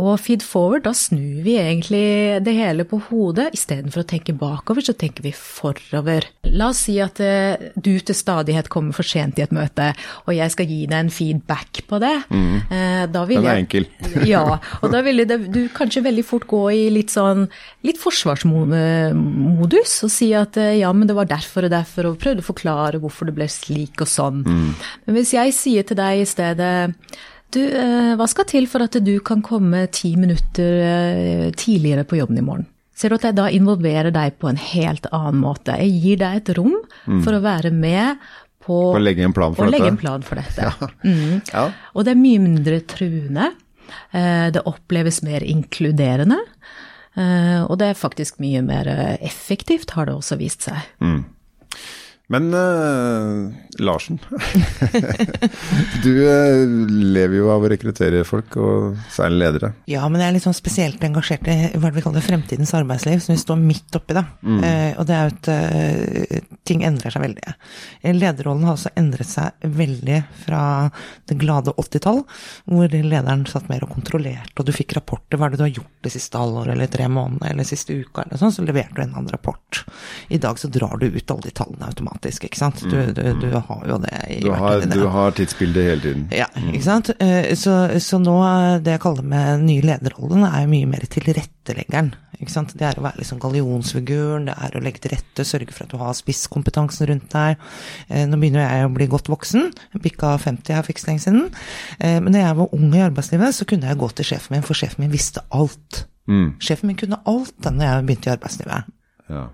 Og 0.00 0.14
feed 0.22 0.40
forward, 0.46 0.84
da 0.86 0.94
snur 0.96 1.42
vi 1.44 1.56
egentlig 1.60 2.02
det 2.46 2.54
hele 2.56 2.86
på 2.88 2.98
hodet. 3.10 3.50
Istedenfor 3.56 4.02
å 4.04 4.08
tenke 4.08 4.32
bakover, 4.38 4.84
så 4.86 4.94
tenker 4.96 5.26
vi 5.26 5.32
forover. 5.36 6.24
La 6.56 6.70
oss 6.72 6.80
si 6.86 6.96
at 7.04 7.20
eh, 7.20 7.68
du 7.76 7.92
til 8.00 8.16
stadighet 8.16 8.70
kommer 8.72 8.96
for 8.96 9.04
sent 9.06 9.38
i 9.38 9.44
et 9.44 9.52
møte, 9.54 9.90
og 10.24 10.32
jeg 10.36 10.54
skal 10.54 10.70
gi 10.70 10.80
deg 10.88 10.96
en 11.04 11.12
feedback 11.12 11.82
på 11.90 12.00
det. 12.02 12.14
Mm. 12.30 13.10
da 13.12 13.24
vil 13.28 13.40
Den 13.42 13.46
er 13.50 13.54
jeg- 13.58 13.64
enkel. 13.66 13.86
ja, 14.32 14.44
og 14.80 14.92
da 14.94 15.02
ville 15.06 15.26
du 15.28 15.60
kanskje 15.76 16.02
veldig 16.06 16.24
fort 16.26 16.46
gå 16.50 16.62
i 16.72 16.86
litt 16.92 17.12
sånn 17.12 17.44
litt 17.86 18.00
forsvarsmodus 18.00 19.94
og 20.06 20.12
si 20.12 20.30
at 20.36 20.56
eh, 20.60 20.78
ja, 20.80 20.92
men 20.96 21.08
det 21.10 21.16
var 21.18 21.28
derfor 21.30 21.66
og 21.68 21.74
derfor, 21.74 22.10
og 22.12 22.18
prøvde 22.22 22.44
å 22.44 22.48
forklare 22.50 23.00
hvorfor 23.02 23.28
det 23.30 23.36
ble 23.36 23.48
slik 23.50 24.00
og 24.04 24.10
sånn. 24.10 24.42
Men 24.46 25.16
hvis 25.16 25.34
jeg 25.36 25.54
sier 25.56 25.86
til 25.86 25.98
deg 26.00 26.22
i 26.22 26.28
stedet 26.28 26.72
du, 27.54 27.60
eh, 27.66 28.12
hva 28.18 28.26
skal 28.30 28.46
til 28.50 28.66
for 28.70 28.82
at 28.84 28.96
du 29.04 29.14
kan 29.24 29.42
komme 29.42 29.84
ti 29.94 30.14
minutter 30.16 30.76
eh, 30.86 31.46
tidligere 31.56 32.04
på 32.08 32.18
jobben 32.20 32.38
i 32.38 32.44
morgen? 32.46 32.66
Ser 32.94 33.08
du 33.08 33.16
at 33.16 33.24
jeg 33.30 33.36
da 33.38 33.46
involverer 33.48 34.12
deg 34.12 34.34
på 34.42 34.50
en 34.50 34.58
helt 34.60 35.06
annen 35.12 35.40
måte? 35.40 35.72
Jeg 35.80 35.94
gir 36.02 36.18
deg 36.20 36.36
et 36.42 36.50
rom 36.58 36.74
for 37.24 37.32
å 37.32 37.40
være 37.40 37.70
med 37.72 38.18
på 38.60 38.76
Å 38.92 39.00
legge 39.00 39.24
en 39.24 39.32
plan 39.32 39.54
for 39.56 39.70
legge 39.72 39.86
dette. 39.86 39.94
en 39.94 40.00
plan 40.02 40.22
for 40.26 40.36
dette. 40.36 40.90
Mm. 41.06 41.40
Ja. 41.54 41.62
Og 41.94 42.04
det 42.04 42.12
er 42.12 42.20
mye 42.20 42.42
mindre 42.44 42.80
truende. 42.84 43.48
Eh, 44.12 44.50
Det 44.52 44.62
oppleves 44.68 45.22
mer 45.24 45.40
inkluderende. 45.40 46.38
Og 47.20 47.72
det 47.80 47.88
er 47.90 47.96
faktisk 47.98 48.36
mye 48.40 48.60
mer 48.62 48.86
effektivt, 49.20 49.90
har 49.96 50.06
det 50.06 50.14
også 50.14 50.36
vist 50.38 50.62
seg. 50.68 50.76
Men 52.30 52.54
uh, 52.54 53.50
Larsen, 53.82 54.20
du 56.04 56.12
uh, 56.22 56.62
lever 56.88 57.36
jo 57.40 57.48
av 57.50 57.64
å 57.66 57.70
rekruttere 57.72 58.22
folk, 58.28 58.54
og 58.54 59.00
særlig 59.10 59.40
ledere. 59.42 59.72
Ja, 59.90 60.04
men 60.06 60.22
jeg 60.22 60.30
er 60.30 60.36
litt 60.36 60.46
sånn 60.46 60.54
spesielt 60.54 61.02
engasjert 61.06 61.48
i 61.50 61.56
hva 61.74 61.90
vi 61.94 62.04
kaller 62.04 62.22
fremtidens 62.22 62.70
arbeidsliv, 62.78 63.18
som 63.24 63.34
vi 63.34 63.42
står 63.42 63.58
midt 63.64 63.98
oppi 63.98 64.14
da. 64.14 64.22
Mm. 64.46 64.60
Uh, 64.62 64.92
og 65.00 65.08
det 65.10 65.16
er 65.16 65.26
jo 65.26 65.34
at 65.40 65.50
ting 66.70 66.84
endrer 66.86 67.10
seg 67.10 67.24
veldig. 67.24 67.56
Lederrollen 68.14 68.68
har 68.68 68.76
også 68.76 68.94
endret 69.00 69.26
seg 69.26 69.66
veldig 69.80 70.20
fra 70.44 70.62
det 71.26 71.34
glade 71.40 71.74
80-tall, 71.74 72.22
hvor 72.70 72.94
lederen 72.94 73.42
satt 73.50 73.66
mer 73.70 73.82
og 73.86 73.94
kontrollerte, 73.96 74.54
og 74.60 74.68
du 74.68 74.74
fikk 74.76 74.94
rapporter. 75.00 75.38
Hva 75.40 75.48
er 75.48 75.56
det 75.56 75.60
du 75.60 75.66
har 75.66 75.74
gjort 75.80 76.06
det 76.06 76.14
siste 76.14 76.38
halvåret, 76.38 76.74
eller 76.76 76.90
tre 76.94 77.08
måneder, 77.10 77.50
eller 77.50 77.66
siste 77.66 77.96
uka, 77.98 78.22
eller 78.22 78.40
sånn, 78.40 78.54
så 78.54 78.64
leverte 78.64 79.00
du 79.00 79.02
en 79.04 79.16
annen 79.18 79.34
rapport. 79.34 79.82
I 80.28 80.38
dag 80.38 80.58
så 80.58 80.70
drar 80.72 80.96
du 81.00 81.08
ut 81.10 81.30
alle 81.30 81.48
de 81.48 81.50
tallene 81.56 81.90
automatisk, 81.90 82.19
ikke 82.28 82.58
sant. 82.58 82.80
Du, 82.84 82.96
du, 83.16 83.22
du 83.40 83.48
har 83.56 83.84
jo 83.88 83.96
det 84.02 84.18
i 84.28 84.40
Du 84.44 84.50
har, 84.52 84.80
du 84.86 85.06
har 85.08 85.30
tidsbildet 85.32 85.84
hele 85.88 86.00
tiden. 86.04 86.26
Ja, 86.36 86.46
ikke 86.70 86.82
sant. 86.84 87.10
Eh, 87.18 87.54
Så, 87.56 87.72
så 88.00 88.18
nå, 88.20 88.34
eh, 88.44 88.78
det 88.84 88.92
jeg 88.96 89.00
kaller 89.00 89.22
med 89.22 89.46
den 89.54 89.66
nye 89.66 89.82
lederrollen, 89.88 90.44
er 90.44 90.66
jo 90.66 90.70
mye 90.74 90.86
mer 90.90 91.06
tilretteleggeren. 91.08 92.12
Ikke 92.40 92.52
sant? 92.52 92.72
Det 92.76 92.86
er 92.88 92.96
å 93.00 93.04
være 93.04 93.20
liksom 93.20 93.40
gallionsfiguren, 93.42 94.46
det 94.48 94.54
er 94.56 94.76
å 94.78 94.82
legge 94.84 95.02
til 95.04 95.12
rette, 95.14 95.44
sørge 95.44 95.72
for 95.76 95.84
at 95.84 95.92
du 95.92 95.98
har 96.00 96.14
spisskompetansen 96.16 97.08
rundt 97.10 97.28
deg. 97.34 97.56
Eh, 98.08 98.26
Nå 98.28 98.38
begynner 98.40 98.64
jeg 98.66 98.86
å 98.88 98.92
bli 98.94 99.08
godt 99.12 99.28
voksen, 99.32 99.70
bikka 100.00 100.36
50 100.40 100.76
her 100.76 100.84
for 100.86 100.94
ikke 100.94 101.04
så 101.04 101.10
lenge 101.12 101.24
siden. 101.26 101.48
Men 102.00 102.32
da 102.32 102.44
jeg 102.46 102.56
var 102.60 102.72
ung 102.76 102.90
i 102.96 103.02
arbeidslivet, 103.04 103.54
så 103.56 103.66
kunne 103.68 103.88
jeg 103.90 104.00
gå 104.00 104.08
til 104.16 104.24
sjefen 104.32 104.56
min, 104.56 104.64
for 104.66 104.78
sjefen 104.78 105.04
min 105.04 105.12
visste 105.12 105.42
alt. 105.52 106.04
Mm. 106.30 106.54
Sjefen 106.62 106.88
min 106.92 106.96
kunne 107.00 107.20
alt 107.28 107.54
da 107.64 107.72
jeg 107.76 108.06
begynte 108.08 108.30
i 108.30 108.34
arbeidslivet. 108.36 108.88
Ja. 109.30 109.44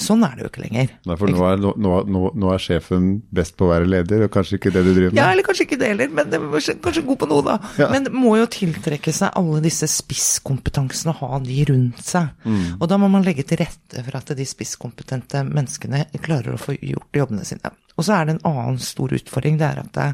Sånn 0.00 0.24
er 0.26 0.36
det 0.36 0.44
jo 0.44 0.50
ikke 0.50 0.62
lenger. 0.64 0.92
Nei, 1.08 1.16
for 1.20 1.32
nå 1.32 1.42
er, 1.48 1.62
nå, 1.62 1.72
nå, 2.10 2.22
nå 2.36 2.52
er 2.52 2.62
sjefen 2.62 3.08
best 3.34 3.56
på 3.58 3.66
å 3.66 3.70
være 3.72 3.88
leder, 3.90 4.26
og 4.26 4.32
kanskje 4.34 4.58
ikke 4.60 4.72
det 4.74 4.82
du 4.86 4.90
driver 4.92 5.14
med? 5.14 5.20
Ja, 5.20 5.28
eller 5.34 5.46
kanskje 5.46 5.66
ikke 5.68 5.80
det 5.80 5.90
heller, 5.92 6.12
men 6.18 6.32
det 6.32 6.40
kanskje, 6.84 7.04
god 7.06 7.20
på 7.22 7.30
noe, 7.30 7.46
da. 7.46 7.56
Ja. 7.80 7.88
Men 7.92 8.10
må 8.14 8.36
jo 8.40 8.48
tiltrekke 8.52 9.14
seg 9.14 9.36
alle 9.38 9.62
disse 9.64 9.88
spisskompetansene 9.90 11.14
og 11.14 11.22
ha 11.22 11.40
de 11.46 11.62
rundt 11.70 12.04
seg. 12.04 12.30
Mm. 12.44 12.76
Og 12.78 12.86
da 12.92 13.00
må 13.00 13.10
man 13.12 13.26
legge 13.26 13.46
til 13.48 13.60
rette 13.62 14.04
for 14.06 14.20
at 14.20 14.36
de 14.36 14.46
spisskompetente 14.48 15.42
menneskene 15.46 16.06
klarer 16.22 16.56
å 16.56 16.60
få 16.60 16.76
gjort 16.78 17.20
jobbene 17.20 17.46
sine. 17.48 17.74
Og 17.96 18.06
så 18.06 18.18
er 18.18 18.28
det 18.28 18.36
en 18.36 18.46
annen 18.52 18.80
stor 18.82 19.12
utfordring, 19.16 19.58
det 19.60 19.68
er 19.70 19.82
at 19.82 19.92
det, 19.96 20.08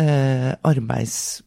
eh, 0.00 0.50
arbeids, 0.68 1.42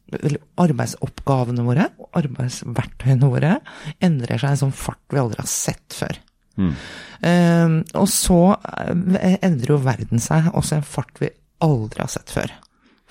arbeidsoppgavene 0.62 1.66
våre, 1.66 1.90
arbeidsverktøyene 2.18 3.30
våre, 3.30 3.58
endrer 4.04 4.42
seg 4.42 4.54
i 4.54 4.58
en 4.58 4.64
sånn 4.66 4.78
fart 4.78 5.04
vi 5.14 5.22
aldri 5.22 5.42
har 5.44 5.50
sett 5.50 5.98
før. 5.98 6.20
Eh, 6.58 7.78
og 8.00 8.10
så 8.12 8.42
eh, 8.54 9.38
endrer 9.42 9.76
jo 9.76 9.82
verden 9.84 10.22
seg 10.22 10.52
også 10.54 10.78
i 10.78 10.82
en 10.82 10.92
fart 10.96 11.24
vi 11.24 11.32
aldri 11.64 12.04
har 12.04 12.12
sett 12.12 12.34
før. 12.34 12.54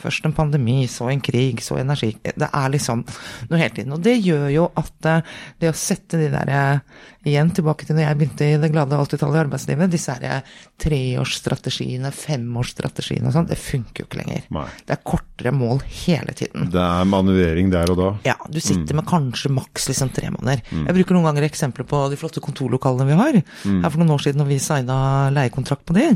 Først 0.02 0.26
en 0.26 0.34
pandemi, 0.34 0.86
så 0.90 1.08
en 1.12 1.20
krig, 1.22 1.60
så 1.62 1.76
energi. 1.78 2.10
Det 2.24 2.48
er 2.48 2.72
liksom 2.72 3.04
noe 3.50 3.60
hele 3.60 3.74
tiden. 3.76 3.94
Og 3.94 4.02
det 4.02 4.16
gjør 4.18 4.48
jo 4.50 4.66
at 4.78 5.08
eh, 5.10 5.34
det 5.62 5.70
å 5.70 5.78
sette 5.78 6.18
de 6.18 6.30
der 6.32 6.50
eh, 6.50 7.02
Igjen 7.22 7.52
tilbake 7.54 7.86
til 7.86 7.96
når 7.98 8.06
jeg 8.06 8.18
begynte 8.18 8.46
i 8.48 8.58
det 8.58 8.70
glade 8.72 8.98
80-tallet 8.98 9.38
i 9.38 9.42
arbeidslivet. 9.44 9.92
Disse 9.92 10.14
her 10.16 10.24
eh, 10.26 10.54
treårsstrategiene, 10.82 12.10
femårsstrategiene 12.14 13.30
og 13.30 13.36
sånn, 13.36 13.48
det 13.50 13.58
funker 13.60 14.02
jo 14.02 14.08
ikke 14.08 14.20
lenger. 14.22 14.46
Nei. 14.56 14.64
Det 14.88 14.96
er 14.96 15.02
kortere 15.06 15.52
mål 15.54 15.82
hele 15.86 16.34
tiden. 16.38 16.66
Det 16.72 16.82
er 16.82 17.06
manøvrering 17.08 17.70
der 17.72 17.92
og 17.94 18.00
da. 18.00 18.08
Ja, 18.26 18.36
du 18.50 18.58
sitter 18.62 18.98
med 18.98 19.06
kanskje 19.08 19.52
maks 19.54 19.86
liksom 19.90 20.10
tre 20.14 20.32
måneder. 20.34 20.64
Jeg 20.72 20.96
bruker 20.98 21.16
noen 21.16 21.28
ganger 21.30 21.46
eksempler 21.46 21.86
på 21.88 22.02
de 22.12 22.18
flotte 22.20 22.42
kontorlokalene 22.44 23.06
vi 23.08 23.18
har. 23.20 23.38
Her 23.62 23.88
for 23.92 24.02
noen 24.02 24.14
år 24.16 24.24
siden 24.26 24.42
når 24.42 24.50
vi 24.50 24.58
signa 24.62 24.98
leiekontrakt 25.34 25.86
på 25.88 25.96
de, 25.96 26.08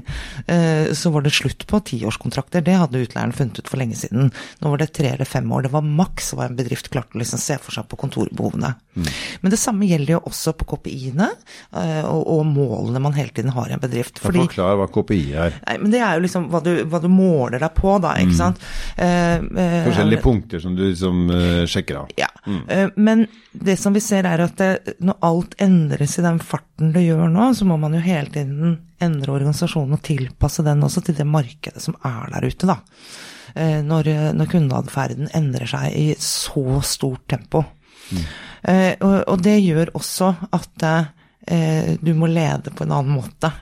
eh, 0.50 0.90
så 0.96 1.12
var 1.14 1.26
det 1.26 1.34
slutt 1.36 1.66
på 1.70 1.80
tiårskontrakter. 1.92 2.64
Det 2.66 2.76
hadde 2.80 3.04
utleieren 3.06 3.34
funnet 3.36 3.62
ut 3.62 3.70
for 3.70 3.80
lenge 3.80 3.98
siden. 3.98 4.32
Nå 4.62 4.74
var 4.74 4.82
det 4.82 4.90
tre 4.96 5.12
eller 5.14 5.28
fem 5.28 5.46
år. 5.52 5.66
Det 5.68 5.74
var 5.74 5.86
maks 5.86 6.32
hva 6.34 6.48
en 6.48 6.58
bedrift 6.58 6.90
klarte 6.90 7.14
å 7.14 7.22
liksom 7.22 7.42
se 7.42 7.58
for 7.62 7.78
seg 7.78 7.86
på 7.90 7.98
kontorbehovene. 8.00 8.74
Men 8.96 9.52
det 9.52 9.60
samme 9.60 9.86
gjelder 9.88 10.16
jo 10.16 10.22
også 10.30 10.54
på 10.56 10.68
KPI-ene 10.96 11.28
eh, 11.76 12.04
og, 12.06 12.22
og 12.32 12.46
målene 12.48 13.00
man 13.02 13.14
hele 13.16 13.32
tiden 13.34 13.52
har 13.54 13.68
i 13.68 13.74
en 13.76 13.82
bedrift. 13.82 14.18
Fordi... 14.22 14.42
Forklar 14.44 14.76
hva 14.80 14.86
KPI 14.92 15.20
er. 15.36 15.58
Nei, 15.66 15.76
men 15.82 15.92
det 15.92 16.00
er 16.00 16.16
jo 16.16 16.24
liksom 16.24 16.48
hva 16.52 16.60
du, 16.64 16.72
hva 16.88 17.00
du 17.02 17.08
måler 17.12 17.60
deg 17.62 17.74
på, 17.76 17.96
da, 18.02 18.14
ikke 18.22 18.36
sant. 18.38 18.62
Eh, 18.96 19.36
eh, 19.36 19.76
Forskjellige 19.86 20.24
punkter 20.24 20.62
som 20.62 20.76
du 20.78 20.84
liksom 20.88 21.26
eh, 21.30 21.62
sjekker 21.70 22.02
av. 22.02 22.10
ja. 22.20 22.30
Eh, 22.46 22.88
Men 22.96 23.26
det 23.52 23.78
som 23.80 23.94
vi 23.96 24.02
ser 24.04 24.26
er 24.28 24.44
at 24.44 24.56
det, 24.60 24.96
når 25.04 25.20
alt 25.26 25.56
endres 25.62 26.18
i 26.18 26.26
den 26.26 26.40
farten 26.42 26.92
det 26.94 27.06
gjør 27.06 27.28
nå, 27.32 27.50
så 27.56 27.66
må 27.68 27.78
man 27.80 27.96
jo 27.96 28.02
hele 28.04 28.30
tiden 28.32 28.76
endre 29.02 29.34
organisasjonen 29.34 29.98
og 29.98 30.04
tilpasse 30.06 30.64
den 30.64 30.84
også 30.86 31.02
til 31.04 31.16
det 31.18 31.26
markedet 31.28 31.82
som 31.84 31.96
er 32.06 32.30
der 32.32 32.46
ute, 32.48 32.68
da. 32.68 32.80
Når, 33.56 34.08
når 34.36 34.48
kundeatferden 34.52 35.30
endrer 35.36 35.68
seg 35.70 35.94
i 35.96 36.06
så 36.20 36.80
stort 36.84 37.22
tempo. 37.30 37.62
Eh, 38.12 38.24
Og, 38.66 39.16
og 39.30 39.42
det 39.46 39.60
gjør 39.62 39.92
også 39.94 40.32
at 40.56 40.84
eh, 40.90 41.92
du 42.02 42.12
må 42.18 42.26
lede 42.26 42.72
på 42.74 42.82
en 42.82 42.94
annen 42.96 43.14
måte. 43.20 43.52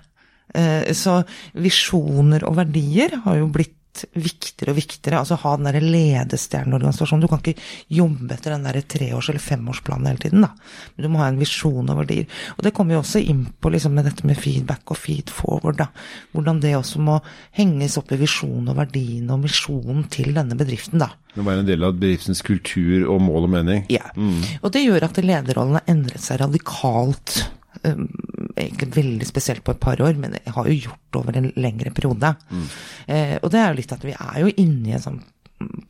Eh, 0.54 0.92
Så 0.96 1.18
visjoner 1.60 2.46
og 2.48 2.56
verdier 2.56 3.18
har 3.26 3.36
jo 3.42 3.50
blitt 3.52 3.76
viktigere 4.14 4.72
og 4.72 4.78
viktigere. 4.78 5.20
Altså 5.20 5.38
ha 5.40 5.54
den 5.56 5.68
der 5.68 5.80
ledestjerneorganisasjonen. 5.80 7.24
Du 7.24 7.30
kan 7.30 7.42
ikke 7.42 7.62
jobbe 7.94 8.34
etter 8.34 8.54
den 8.54 8.66
der 8.66 8.80
treårs- 8.82 9.30
eller 9.30 9.42
femårsplanen 9.42 10.10
hele 10.10 10.22
tiden, 10.24 10.46
da. 10.46 10.50
Men 10.94 11.06
du 11.06 11.10
må 11.12 11.22
ha 11.22 11.28
en 11.30 11.40
visjon 11.40 11.90
og 11.90 12.00
verdier. 12.02 12.26
Og 12.56 12.64
det 12.66 12.74
kommer 12.76 12.96
jo 12.96 13.02
også 13.04 13.22
inn 13.22 13.46
på 13.60 13.72
liksom 13.74 13.94
med 13.96 14.08
dette 14.08 14.26
med 14.26 14.38
feedback 14.40 14.94
og 14.94 15.00
feed 15.00 15.32
forward, 15.32 15.78
da. 15.80 15.88
Hvordan 16.34 16.62
det 16.64 16.74
også 16.78 17.02
må 17.04 17.18
henges 17.58 17.98
opp 18.00 18.12
i 18.14 18.20
visjonen 18.20 18.72
og 18.72 18.80
verdiene 18.82 19.34
og 19.36 19.44
misjonen 19.46 20.08
til 20.12 20.34
denne 20.36 20.58
bedriften, 20.58 21.02
da. 21.02 21.12
Det 21.34 21.42
må 21.42 21.48
være 21.50 21.64
en 21.64 21.70
del 21.70 21.86
av 21.86 21.96
bedriftens 21.98 22.44
kultur 22.46 23.08
og 23.10 23.22
mål 23.24 23.48
og 23.48 23.52
mening. 23.56 23.86
Ja. 23.90 24.06
Og 24.62 24.70
det 24.74 24.84
gjør 24.84 25.08
at 25.08 25.18
lederrollen 25.22 25.80
har 25.80 25.88
endret 25.90 26.22
seg 26.22 26.38
radikalt. 26.44 27.40
Egentlig 28.54 28.90
veldig 28.94 29.26
spesielt 29.28 29.64
på 29.66 29.74
et 29.74 29.82
par 29.82 30.00
år, 30.04 30.14
men 30.20 30.36
det 30.36 30.42
har 30.54 30.68
jo 30.70 30.76
gjort 30.88 31.20
over 31.20 31.38
en 31.38 31.50
lengre 31.56 31.90
periode. 31.94 32.34
Eh, 33.06 33.36
og 33.40 33.50
det 33.50 33.60
er 33.60 33.72
jo 33.72 33.78
litt 33.80 33.94
at 33.96 34.04
vi 34.06 34.14
er 34.14 34.36
jo 34.44 34.52
inne 34.62 34.92
i 34.92 34.94
en 34.98 35.02
sånn 35.02 35.22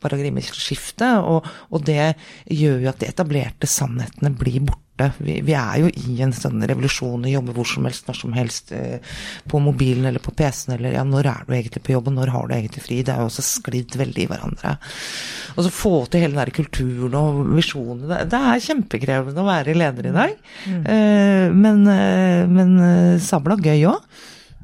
paradigmeskifte, 0.01 1.09
og, 1.25 1.45
og 1.73 1.85
det 1.87 2.15
gjør 2.53 2.85
jo 2.85 2.89
at 2.91 3.01
de 3.01 3.09
etablerte 3.11 3.69
sannhetene 3.69 4.33
blir 4.37 4.61
borte. 4.65 4.84
Vi, 4.95 5.39
vi 5.43 5.55
er 5.57 5.81
jo 5.81 5.89
i 5.91 6.15
en 6.23 6.31
sånn 6.35 6.63
revolusjon, 6.63 7.27
jobber 7.27 7.57
hvor 7.57 7.67
som 7.67 7.87
helst, 7.87 8.05
når 8.07 8.19
som 8.19 8.35
helst, 8.37 8.71
eh, 8.75 9.15
på 9.51 9.59
mobilen 9.59 10.07
eller 10.07 10.23
på 10.23 10.31
PC-en, 10.37 10.77
eller 10.77 10.95
ja, 10.95 11.03
når 11.07 11.27
er 11.31 11.41
du 11.47 11.55
egentlig 11.57 11.83
på 11.83 11.95
jobb, 11.95 12.07
og 12.11 12.15
når 12.15 12.31
har 12.31 12.47
du 12.47 12.55
egentlig 12.55 12.83
fri? 12.85 13.01
Det 13.03 13.11
er 13.11 13.23
jo 13.23 13.27
også 13.27 13.43
sklidd 13.43 13.97
veldig 13.99 14.23
i 14.23 14.29
hverandre. 14.31 14.75
Og 15.55 15.65
så 15.65 15.73
få 15.73 15.93
til 16.07 16.23
hele 16.23 16.35
den 16.37 16.43
der 16.43 16.53
kulturen 16.55 17.19
og 17.19 17.41
visjonen. 17.57 18.05
Det, 18.07 18.21
det 18.31 18.41
er 18.51 18.63
kjempekrevende 18.69 19.43
å 19.43 19.49
være 19.49 19.75
leder 19.75 20.09
i 20.09 20.15
dag. 20.15 20.39
Mm. 20.65 20.81
men, 21.59 21.83
eh, 21.91 22.47
men 22.49 22.79
eh, 22.85 23.21
sabla 23.23 23.59
gøy 23.59 23.89
òg. 23.91 23.99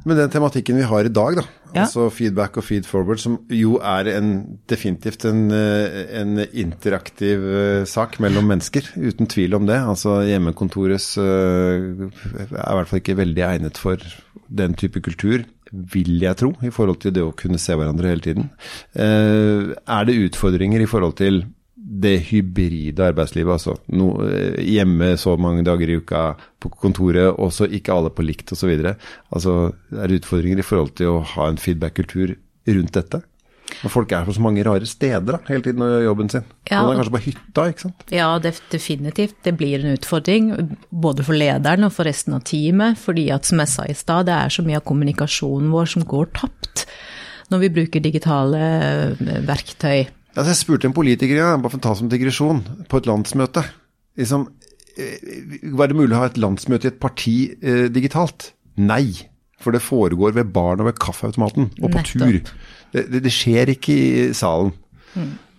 Men 0.05 0.17
den 0.17 0.31
tematikken 0.33 0.79
vi 0.79 0.85
har 0.89 1.05
i 1.05 1.13
dag, 1.13 1.35
da, 1.37 1.43
Ja. 1.75 1.83
altså 1.85 2.07
feedback 2.11 2.57
og 2.57 2.65
feed 2.65 2.87
forward, 2.89 3.19
som 3.21 3.37
jo 3.53 3.77
er 3.77 4.09
en, 4.17 4.57
definitivt 4.67 5.25
en, 5.29 5.51
eh, 5.51 6.19
en 6.19 6.39
interaktiv 6.51 7.39
eh, 7.45 7.85
sak 7.85 8.19
mellom 8.19 8.49
mennesker, 8.49 8.81
uten 8.97 9.27
tvil 9.27 9.53
om 9.55 9.67
det. 9.69 9.77
Altså 9.77 10.21
hjemmekontorets 10.25 11.17
eh, 11.21 12.09
er 12.41 12.49
i 12.49 12.75
hvert 12.75 12.89
fall 12.89 12.99
ikke 13.03 13.17
veldig 13.21 13.45
egnet 13.45 13.77
for 13.77 14.01
den 14.49 14.73
type 14.73 14.99
kultur, 15.05 15.45
vil 15.71 16.19
jeg 16.19 16.35
tro, 16.35 16.51
i 16.65 16.73
forhold 16.73 16.99
til 16.99 17.13
det 17.15 17.23
å 17.23 17.31
kunne 17.37 17.61
se 17.61 17.77
hverandre 17.77 18.09
hele 18.11 18.25
tiden. 18.25 18.49
Er 18.97 20.03
det 20.09 20.17
utfordringer 20.25 20.81
i 20.83 20.89
forhold 20.89 21.15
til 21.21 21.45
det 21.91 22.13
hybride 22.29 23.09
arbeidslivet, 23.11 23.51
altså 23.51 23.75
no, 23.91 24.13
eh, 24.23 24.59
hjemme 24.63 25.13
så 25.19 25.35
mange 25.39 25.65
dager 25.67 25.89
i 25.91 25.97
uka, 25.99 26.21
på 26.61 26.71
kontoret, 26.83 27.33
og 27.33 27.51
så 27.51 27.67
ikke 27.67 27.93
alle 27.95 28.13
på 28.13 28.23
likt 28.23 28.53
osv. 28.55 28.71
Altså, 29.33 29.57
er 29.97 30.07
det 30.07 30.21
utfordringer 30.21 30.61
i 30.61 30.65
forhold 30.65 30.95
til 30.99 31.11
å 31.11 31.25
ha 31.33 31.49
en 31.49 31.59
feedback-kultur 31.59 32.37
rundt 32.71 32.95
dette? 32.95 33.23
Og 33.81 33.91
folk 33.93 34.11
er 34.13 34.25
på 34.27 34.35
så 34.35 34.43
mange 34.43 34.63
rare 34.67 34.87
steder 34.87 35.37
da, 35.37 35.39
hele 35.47 35.63
tiden 35.65 35.83
og 35.83 35.93
gjør 35.93 36.05
jobben 36.09 36.31
sin. 36.31 36.47
Ja. 36.69 36.81
Man 36.83 36.93
er 36.93 37.01
kanskje 37.01 37.15
på 37.15 37.23
hytta, 37.27 37.65
ikke 37.71 37.85
sant. 37.85 38.03
Ja, 38.13 38.29
definitivt. 38.41 39.37
Det 39.45 39.55
blir 39.57 39.81
en 39.81 39.95
utfordring, 39.95 40.51
både 40.91 41.25
for 41.27 41.37
lederen 41.37 41.87
og 41.87 41.95
for 41.95 42.07
resten 42.09 42.35
av 42.37 42.43
teamet. 42.47 42.99
Fordi 43.01 43.29
at, 43.33 43.47
som 43.47 43.63
jeg 43.63 43.71
sa 43.71 43.87
i 43.87 43.97
stad, 43.97 44.27
det 44.29 44.37
er 44.37 44.53
så 44.53 44.65
mye 44.67 44.81
av 44.81 44.85
kommunikasjonen 44.91 45.71
vår 45.73 45.93
som 45.95 46.07
går 46.07 46.31
tapt 46.41 46.85
når 47.51 47.65
vi 47.65 47.73
bruker 47.75 48.03
digitale 48.03 48.59
eh, 48.63 49.31
verktøy. 49.47 50.05
Altså, 50.31 50.49
jeg 50.53 50.59
spurte 50.61 50.87
en 50.87 50.95
politiker 50.95 51.35
ja, 51.35 51.51
bare 51.59 51.73
for 51.73 51.81
å 51.81 51.83
ta 51.83 51.93
som 51.97 52.09
digresjon, 52.11 52.63
på 52.87 53.01
et 53.01 53.09
landsmøte. 53.09 53.65
Liksom, 54.19 54.45
eh, 54.95 55.59
var 55.75 55.91
det 55.91 55.97
mulig 55.99 56.15
å 56.15 56.21
ha 56.23 56.29
et 56.31 56.39
landsmøte 56.39 56.87
i 56.87 56.91
et 56.93 57.01
parti 57.03 57.35
eh, 57.59 57.87
digitalt? 57.91 58.53
Nei. 58.79 59.11
For 59.61 59.75
det 59.75 59.83
foregår 59.85 60.33
ved 60.39 60.53
baren 60.55 60.81
og 60.81 60.89
ved 60.89 60.99
kaffeautomaten, 61.03 61.69
og 61.81 61.91
på 61.91 61.99
Nettopp. 61.99 62.21
tur. 62.23 62.53
Det, 62.95 63.05
det, 63.11 63.23
det 63.27 63.33
skjer 63.35 63.75
ikke 63.75 63.93
i 63.93 64.29
salen. 64.37 64.71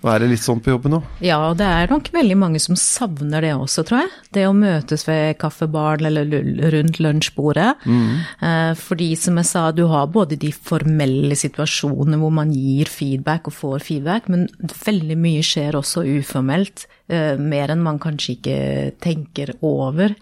Og 0.02 0.08
er 0.10 0.18
det 0.24 0.28
litt 0.32 0.42
sånn 0.42 0.58
på 0.58 0.72
jobben 0.72 0.96
nå? 0.96 0.98
Ja, 1.22 1.38
det 1.54 1.62
er 1.62 1.86
nok 1.92 2.08
veldig 2.10 2.34
mange 2.40 2.58
som 2.58 2.74
savner 2.74 3.44
det 3.44 3.52
også, 3.54 3.84
tror 3.86 4.00
jeg. 4.00 4.10
Det 4.34 4.46
å 4.48 4.54
møtes 4.56 5.04
ved 5.06 5.36
kaffebaren 5.38 6.08
eller 6.08 6.26
rundt 6.74 6.98
lunsjbordet. 6.98 7.84
Mm. 7.86 8.74
Fordi 8.82 9.08
som 9.16 9.38
jeg 9.38 9.46
sa, 9.46 9.68
du 9.70 9.84
har 9.92 10.10
både 10.10 10.34
de 10.42 10.50
formelle 10.50 11.38
situasjonene 11.38 12.18
hvor 12.18 12.34
man 12.34 12.50
gir 12.50 12.90
feedback 12.90 13.46
og 13.46 13.54
får 13.60 13.86
feedback, 13.86 14.26
men 14.32 14.48
veldig 14.82 15.18
mye 15.22 15.46
skjer 15.46 15.78
også 15.78 16.02
uformelt. 16.18 16.88
eh, 17.08 17.36
Mer 17.38 17.70
enn 17.70 17.82
man 17.86 18.02
kanskje 18.02 18.34
ikke 18.40 18.58
tenker 19.06 19.54
over. 19.62 20.16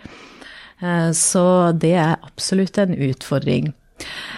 Eh, 0.82 1.10
Så 1.16 1.72
det 1.78 1.94
er 1.96 2.18
absolutt 2.20 2.76
en 2.78 2.92
utfordring. 2.96 3.72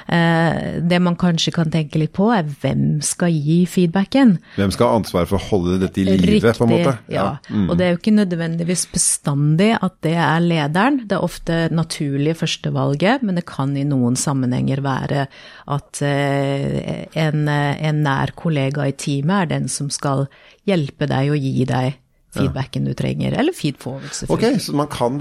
Eh, 0.09 0.81
Det 0.83 0.99
man 1.03 1.17
kanskje 1.17 1.53
kan 1.55 1.71
tenke 1.71 2.01
litt 2.01 2.13
på, 2.17 2.29
er 2.35 2.43
hvem 2.63 3.01
skal 3.05 3.33
gi 3.33 3.63
feedbacken? 3.71 4.37
Hvem 4.57 4.73
skal 4.75 4.89
ha 4.91 4.99
ansvar 5.01 5.29
for 5.31 5.39
å 5.39 5.47
holde 5.51 5.79
dette 5.85 6.03
i 6.03 6.05
live, 6.05 6.53
på 6.59 6.67
en 6.67 6.73
måte? 6.75 6.97
ja. 7.13 7.39
Og 7.69 7.77
det 7.79 7.87
er 7.87 7.95
jo 7.95 8.01
ikke 8.01 8.17
nødvendigvis 8.17 8.87
bestandig 8.93 9.73
at 9.79 9.95
det 10.05 10.17
er 10.19 10.43
lederen. 10.45 11.03
Det 11.09 11.17
er 11.17 11.25
ofte 11.25 11.61
naturlige 11.73 12.41
førstevalget, 12.43 13.23
men 13.23 13.39
det 13.39 13.47
kan 13.49 13.77
i 13.77 13.87
noen 13.89 14.17
sammenhenger 14.19 14.83
være 14.85 15.27
at 15.73 16.03
eh, 16.03 17.07
en, 17.15 17.49
en 17.49 18.03
nær 18.05 18.35
kollega 18.37 18.89
i 18.89 18.97
teamet 18.99 19.43
er 19.43 19.53
den 19.57 19.69
som 19.73 19.91
skal 19.93 20.27
hjelpe 20.69 21.09
deg 21.11 21.33
og 21.35 21.43
gi 21.43 21.65
deg 21.69 21.99
feedbacken 22.33 22.87
du 22.89 22.95
trenger, 22.97 23.35
eller 23.39 23.53
feed 23.57 23.79
forward, 23.83 24.09
Ok, 24.33 24.47
så 24.65 24.75
man 24.77 24.89
kan 24.93 25.21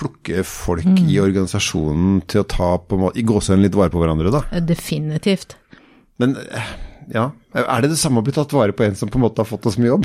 plukke 0.00 0.42
folk 0.46 0.86
i 1.04 1.18
organisasjonen 1.22 2.22
til 2.30 2.42
å 2.42 2.48
ta 2.50 2.70
på 2.82 2.98
en 2.98 3.04
måte, 3.06 3.20
i 3.20 3.26
gåsehøyden 3.28 3.66
litt 3.66 3.78
vare 3.78 3.94
på 3.94 4.02
hverandre, 4.02 4.32
da. 4.34 4.42
Definitivt. 4.66 5.56
Men 6.18 6.34
eh, 6.42 6.72
ja, 7.14 7.28
er 7.54 7.80
det 7.84 7.88
det 7.94 7.98
samme 8.00 8.20
å 8.20 8.24
bli 8.26 8.34
tatt 8.36 8.52
vare 8.52 8.74
på 8.76 8.84
en 8.84 8.96
som 8.98 9.08
på 9.08 9.16
en 9.16 9.24
måte 9.24 9.40
har 9.40 9.48
fått 9.48 9.66
oss 9.70 9.78
mye 9.80 9.88
jobb? 9.94 10.04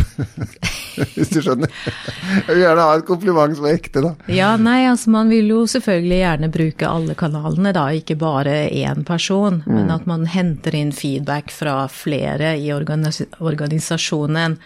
Hvis 1.15 1.31
du 1.33 1.39
skjønner. 1.41 1.71
Jeg 1.73 2.47
vil 2.53 2.61
gjerne 2.61 2.85
ha 2.85 2.97
et 2.99 3.05
kompliment 3.07 3.55
som 3.57 3.65
er 3.67 3.75
ekte, 3.79 4.03
da. 4.05 4.11
Ja, 4.31 4.51
nei, 4.61 4.83
altså 4.87 5.11
man 5.13 5.31
vil 5.33 5.49
jo 5.49 5.63
selvfølgelig 5.69 6.19
gjerne 6.19 6.49
bruke 6.53 6.89
alle 6.89 7.15
kanalene, 7.17 7.73
da, 7.75 7.87
ikke 7.97 8.15
bare 8.21 8.53
én 8.69 9.01
person. 9.07 9.61
Men 9.65 9.89
at 9.93 10.05
man 10.09 10.27
henter 10.29 10.75
inn 10.77 10.93
feedback 10.95 11.51
fra 11.51 11.87
flere 11.91 12.53
i 12.61 12.69
organis 12.75 13.23
organisasjonen. 13.41 14.57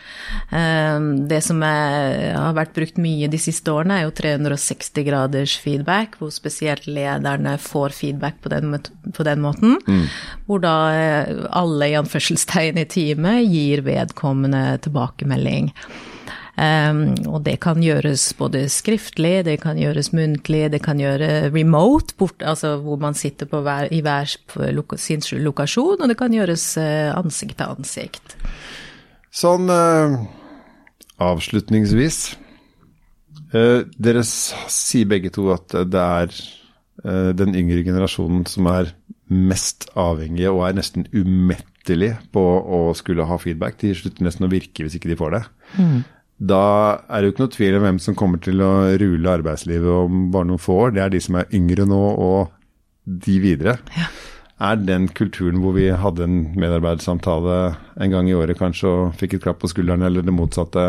Eh, 0.51 0.99
Det 1.31 1.41
som 1.43 1.63
er, 1.63 2.33
har 2.35 2.53
vært 2.57 2.75
brukt 2.77 2.99
mye 3.01 3.29
de 3.31 3.39
siste 3.41 3.71
årene, 3.73 4.01
er 4.01 4.07
jo 4.07 4.13
360 4.17 5.05
graders 5.07 5.55
feedback, 5.63 6.17
hvor 6.19 6.31
spesielt 6.35 6.85
lederne 6.87 7.55
får 7.61 7.95
feedback 7.95 8.41
på 8.43 8.51
den, 8.53 8.75
på 9.15 9.25
den 9.27 9.41
måten. 9.43 9.77
Hvor 10.47 10.61
da 10.63 10.75
eh, 10.93 11.33
alle 11.55 11.91
i 11.91 11.97
anførselstegn 11.99 12.76
i 12.77 12.85
teamet 12.89 13.47
gir 13.49 13.83
vedkommende 13.85 14.77
tilbakemelding. 14.85 15.73
Um, 16.57 17.11
og 17.29 17.43
det 17.45 17.59
kan 17.61 17.83
gjøres 17.85 18.31
både 18.33 18.63
skriftlig, 18.73 19.43
det 19.45 19.59
kan 19.61 19.77
gjøres 19.77 20.09
muntlig, 20.17 20.63
det 20.73 20.79
kan 20.81 20.97
gjøre 20.97 21.51
remote, 21.53 22.15
bort, 22.17 22.41
altså 22.41 22.79
hvor 22.81 22.97
man 22.97 23.13
sitter 23.13 23.45
hver, 23.45 23.91
i 23.93 24.01
hver 24.01 24.25
sin 24.97 25.21
lokasjon, 25.45 26.01
og 26.01 26.09
det 26.09 26.17
kan 26.17 26.33
gjøres 26.33 26.65
eh, 26.81 27.13
ansikt 27.13 27.59
til 27.59 27.75
ansikt. 27.77 28.35
Sånn 29.29 29.69
uh, 29.69 30.17
avslutningsvis. 31.21 32.19
Uh, 33.53 33.85
dere 34.01 34.25
sier 34.25 35.05
begge 35.13 35.29
to 35.29 35.51
at 35.53 35.77
det 35.85 36.01
er 36.01 36.33
uh, 37.05 37.31
den 37.37 37.53
yngre 37.53 37.85
generasjonen 37.85 38.49
som 38.49 38.65
er 38.73 38.95
mest 39.29 39.91
avhengige 39.93 40.49
og 40.49 40.65
er 40.65 40.79
nesten 40.81 41.05
umettelig 41.13 41.76
på 42.33 42.41
å 42.43 42.93
skulle 42.97 43.23
ha 43.25 43.37
feedback. 43.39 43.77
De 43.79 43.93
slutter 43.95 44.23
nesten 44.27 44.45
å 44.47 44.51
virke 44.51 44.83
hvis 44.83 44.95
ikke 44.99 45.09
de 45.13 45.15
får 45.19 45.31
det. 45.37 45.41
Da 46.37 46.61
er 47.09 47.21
det 47.21 47.25
jo 47.29 47.33
ikke 47.33 47.43
noe 47.45 47.53
tvil 47.55 47.75
om 47.79 47.81
hvem 47.87 47.99
som 48.03 48.15
kommer 48.15 48.37
til 48.43 48.61
å 48.61 48.71
rule 49.01 49.31
arbeidslivet 49.39 49.89
om 50.05 50.27
bare 50.31 50.45
noen 50.51 50.61
få 50.61 50.75
år. 50.87 50.91
Det 50.93 51.01
er 51.05 51.09
de 51.15 51.21
som 51.23 51.35
er 51.39 51.47
yngre 51.57 51.85
nå, 51.89 51.97
og 51.97 52.51
de 53.07 53.39
videre. 53.39 53.77
Er 54.59 54.75
den 54.81 55.07
kulturen 55.13 55.61
hvor 55.63 55.73
vi 55.77 55.87
hadde 55.93 56.23
en 56.25 56.37
medarbeidersamtale 56.57 57.75
en 58.01 58.11
gang 58.13 58.29
i 58.29 58.33
året 58.37 58.57
kanskje 58.57 58.89
og 58.89 59.15
fikk 59.17 59.37
et 59.37 59.43
klapp 59.45 59.59
på 59.61 59.69
skulderen, 59.69 60.01
eller 60.05 60.25
det 60.25 60.33
motsatte, 60.33 60.83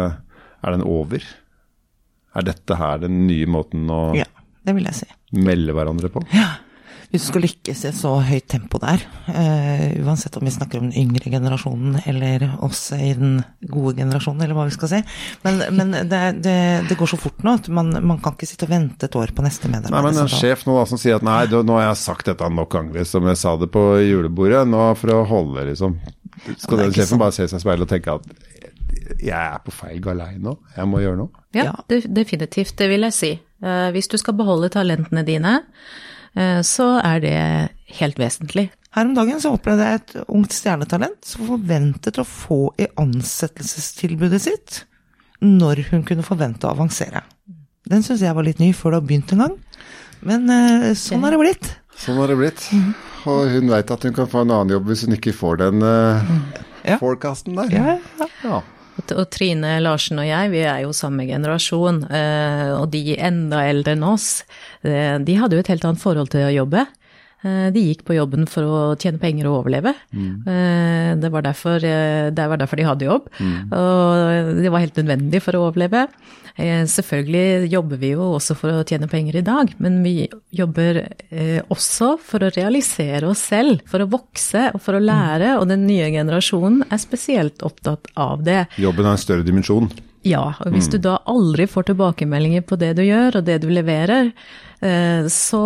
er 0.65 0.75
den 0.77 0.85
over? 0.89 1.23
Er 2.37 2.45
dette 2.49 2.77
her 2.81 2.99
den 3.05 3.27
nye 3.29 3.47
måten 3.49 3.89
å 3.93 4.15
Ja, 4.19 4.25
melde 5.33 5.73
hverandre 5.77 6.11
på? 6.13 6.25
Hvis 7.09 7.23
du 7.25 7.29
skal 7.31 7.41
lykkes 7.47 7.83
i 7.85 7.89
et 7.89 7.97
så 7.97 8.11
høyt 8.21 8.45
tempo 8.53 8.77
der, 8.83 9.01
uh, 9.31 9.85
uansett 10.05 10.35
om 10.37 10.45
vi 10.45 10.51
snakker 10.53 10.83
om 10.83 10.91
den 10.91 10.99
yngre 11.01 11.31
generasjonen 11.33 12.03
eller 12.05 12.45
oss 12.67 12.83
i 12.93 13.15
den 13.17 13.39
gode 13.65 13.95
generasjonen, 13.97 14.43
eller 14.45 14.55
hva 14.59 14.67
vi 14.69 14.75
skal 14.77 14.91
si, 14.93 15.01
men, 15.47 15.63
men 15.79 15.95
det, 16.11 16.21
det, 16.45 16.57
det 16.91 16.99
går 17.01 17.09
så 17.15 17.17
fort 17.23 17.41
nå 17.47 17.55
at 17.57 17.71
man, 17.73 17.89
man 18.05 18.21
kan 18.21 18.37
ikke 18.37 18.51
sitte 18.51 18.69
og 18.69 18.75
vente 18.75 19.09
et 19.09 19.17
år 19.17 19.33
på 19.33 19.47
neste 19.47 19.71
Nei, 19.71 19.79
medarbeider. 19.79 20.11
men 20.19 20.21
En 20.27 20.29
sjef 20.35 20.67
nå 20.69 20.77
da, 20.77 20.85
som 20.91 21.01
sier 21.01 21.17
at 21.17 21.25
nei, 21.25 21.39
du, 21.49 21.57
nå 21.65 21.79
har 21.81 21.87
jeg 21.89 22.03
sagt 22.03 22.29
dette 22.29 22.51
nok 22.53 22.71
ganger, 22.77 23.09
som 23.09 23.25
jeg 23.33 23.41
sa 23.41 23.57
det 23.57 23.71
på 23.73 23.87
julebordet, 24.05 24.67
nå 24.69 24.85
for 25.01 25.15
å 25.17 25.23
holde, 25.33 25.65
liksom. 25.71 25.97
Skal 26.61 26.77
det 26.77 26.91
den 26.91 26.93
sjefen 26.99 27.15
sånn. 27.17 27.23
bare 27.25 27.35
se 27.39 27.49
seg 27.49 27.57
i 27.59 27.65
speilet 27.65 27.89
og 27.89 27.91
tenke 27.91 28.19
at 28.21 28.29
jeg 29.25 29.33
er 29.33 29.63
på 29.65 29.73
feil 29.73 29.99
galei 30.05 30.35
nå, 30.37 30.53
jeg 30.77 30.87
må 30.93 31.01
gjøre 31.01 31.23
noe? 31.25 31.33
Ja, 31.57 31.71
Ja. 31.71 31.75
de- 31.89 32.05
definitivt, 32.21 32.77
det 32.77 32.89
vil 32.93 33.01
jeg 33.09 33.17
si. 33.17 33.31
Eh, 33.65 33.89
hvis 33.97 34.07
du 34.13 34.19
skal 34.21 34.37
beholde 34.39 34.69
talentene 34.71 35.25
dine, 35.27 35.63
så 36.63 36.87
er 37.03 37.21
det 37.25 37.37
helt 37.99 38.19
vesentlig. 38.21 38.69
Her 38.95 39.07
om 39.09 39.15
dagen 39.17 39.41
så 39.41 39.51
opplevde 39.57 39.85
jeg 39.85 40.01
et 40.01 40.13
ungt 40.33 40.55
stjernetalent 40.57 41.25
som 41.29 41.47
forventet 41.49 42.19
å 42.21 42.25
få 42.27 42.61
i 42.81 42.87
ansettelsestilbudet 43.01 44.41
sitt 44.43 44.79
når 45.45 45.85
hun 45.91 46.05
kunne 46.09 46.25
forvente 46.27 46.67
å 46.67 46.73
avansere. 46.75 47.23
Den 47.89 48.03
syns 48.05 48.25
jeg 48.25 48.35
var 48.37 48.47
litt 48.47 48.59
ny 48.61 48.73
før 48.77 48.97
det 48.97 49.01
har 49.01 49.07
begynt 49.09 49.35
en 49.37 49.43
gang, 49.45 49.59
men 50.29 50.49
eh, 50.53 50.89
sånn 50.99 51.23
har 51.25 51.33
det 51.37 51.41
blitt. 51.41 51.69
Sånn 51.99 52.19
har 52.21 52.31
det 52.33 52.39
blitt. 52.41 52.65
Og 53.29 53.49
hun 53.53 53.71
veit 53.71 53.91
at 53.95 54.05
hun 54.07 54.17
kan 54.17 54.29
få 54.31 54.43
en 54.45 54.53
annen 54.57 54.75
jobb 54.77 54.91
hvis 54.91 55.05
hun 55.07 55.17
ikke 55.17 55.35
får 55.37 55.61
den 55.65 55.85
uh, 55.85 56.21
Ja. 56.87 56.97
forecasten 57.01 57.57
der. 57.59 57.73
Ja, 57.75 57.97
ja. 58.21 58.29
Ja. 58.45 58.61
Og 59.15 59.27
Trine 59.33 59.77
Larsen 59.85 60.19
og 60.21 60.27
jeg, 60.29 60.51
vi 60.53 60.63
er 60.67 60.83
jo 60.85 60.95
samme 60.97 61.27
generasjon, 61.29 62.03
eh, 62.11 62.71
og 62.77 62.91
de 62.93 63.17
enda 63.17 63.63
eldre 63.69 63.95
enn 63.97 64.07
oss, 64.07 64.45
eh, 64.83 65.19
de 65.23 65.37
hadde 65.39 65.57
jo 65.59 65.63
et 65.65 65.71
helt 65.73 65.87
annet 65.87 66.03
forhold 66.03 66.33
til 66.35 66.47
å 66.49 66.55
jobbe. 66.55 66.87
Eh, 67.47 67.69
De 67.71 67.85
gikk 67.85 68.03
på 68.09 68.17
jobben 68.19 68.49
for 68.51 68.67
å 68.67 68.81
tjene 68.99 69.21
penger 69.23 69.47
og 69.47 69.61
overleve. 69.63 69.95
Mm. 70.11 71.21
Det 71.23 71.31
var 71.31 71.43
derfor, 71.47 71.79
det 71.81 72.49
var 72.51 72.59
derfor 72.59 72.77
de 72.77 72.89
hadde 72.89 73.07
jobb, 73.07 73.29
og 73.71 74.55
det 74.63 74.71
var 74.75 74.83
helt 74.83 74.99
nødvendig 74.99 75.43
for 75.43 75.55
å 75.55 75.69
overleve. 75.71 76.09
Eh, 76.59 76.83
Selvfølgelig 76.91 77.71
jobber 77.71 78.01
vi 78.01 78.11
jo 78.17 78.33
også 78.35 78.57
for 78.59 78.81
å 78.81 78.85
tjene 78.87 79.07
penger 79.11 79.39
i 79.39 79.45
dag, 79.47 79.71
men 79.79 80.01
vi 80.03 80.27
jobber 80.59 81.05
eh, 81.07 81.61
også 81.71 82.17
for 82.19 82.43
å 82.43 82.51
realisere 82.57 83.31
oss 83.31 83.45
selv, 83.53 83.85
for 83.87 84.03
å 84.03 84.11
vokse 84.11 84.65
og 84.75 84.83
for 84.83 84.99
å 84.99 85.03
lære, 85.03 85.55
og 85.61 85.69
den 85.71 85.87
nye 85.87 86.11
generasjonen 86.15 86.83
er 86.91 87.03
spesielt 87.03 87.63
opptatt 87.67 88.11
av 88.19 88.43
det. 88.47 88.65
Jobben 88.83 89.07
har 89.07 89.15
en 89.15 89.23
større 89.23 89.47
dimensjon. 89.47 89.91
Ja, 90.27 90.51
og 90.65 90.75
hvis 90.75 90.91
du 90.91 90.99
da 91.01 91.21
aldri 91.31 91.69
får 91.71 91.93
tilbakemeldinger 91.93 92.65
på 92.67 92.77
det 92.77 92.91
du 92.99 93.05
gjør 93.07 93.39
og 93.39 93.47
det 93.47 93.61
du 93.63 93.69
leverer, 93.71 94.33
eh, 94.83 95.29
så, 95.31 95.63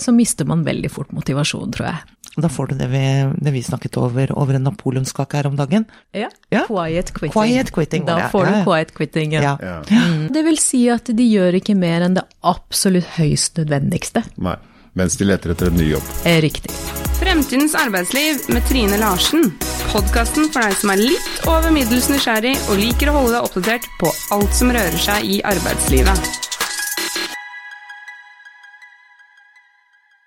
så 0.00 0.14
mister 0.16 0.48
man 0.48 0.64
veldig 0.66 0.90
fort 0.90 1.12
motivasjon, 1.14 1.76
tror 1.76 1.90
jeg. 1.92 2.00
Da 2.36 2.48
får 2.48 2.66
du 2.70 2.74
det 2.78 2.86
vi, 2.92 3.02
det 3.42 3.50
vi 3.50 3.62
snakket 3.62 3.96
over 3.98 4.30
over 4.38 4.54
en 4.54 4.62
napoleonskake 4.68 5.40
her 5.40 5.48
om 5.50 5.56
dagen. 5.58 5.86
Ja. 6.14 6.28
Ja. 6.52 6.64
Quiet 6.68 7.12
quitting. 7.16 7.34
Quiet 7.34 7.72
quitting, 7.74 8.06
Da 8.06 8.28
får 8.30 8.46
du 8.46 8.52
ja. 8.52 8.64
quiet 8.64 8.94
quitting. 8.94 9.32
Ja. 9.34 9.56
Ja. 9.60 9.82
Ja. 9.90 10.02
Det 10.30 10.44
vil 10.46 10.58
si 10.62 10.84
at 10.92 11.10
de 11.10 11.26
gjør 11.26 11.58
ikke 11.58 11.74
mer 11.78 12.06
enn 12.06 12.14
det 12.18 12.26
absolutt 12.46 13.16
høyst 13.18 13.58
nødvendigste. 13.58 14.24
Nei. 14.38 14.56
Mens 14.98 15.14
de 15.18 15.26
leter 15.26 15.52
etter 15.54 15.68
en 15.70 15.76
ny 15.78 15.92
jobb. 15.92 16.06
Er 16.26 16.40
riktig. 16.42 16.72
Fremtidens 17.20 17.76
arbeidsliv 17.78 18.40
med 18.50 18.64
Trine 18.66 18.96
Larsen. 18.98 19.52
Podkasten 19.92 20.48
for 20.50 20.64
deg 20.64 20.74
som 20.80 20.90
er 20.94 21.02
litt 21.02 21.46
over 21.50 21.70
middels 21.74 22.08
nysgjerrig 22.10 22.56
og 22.70 22.78
liker 22.80 23.10
å 23.12 23.18
holde 23.20 23.36
deg 23.36 23.46
oppdatert 23.46 23.90
på 24.00 24.10
alt 24.34 24.54
som 24.56 24.72
rører 24.74 24.98
seg 24.98 25.26
i 25.26 25.42
arbeidslivet. 25.46 26.32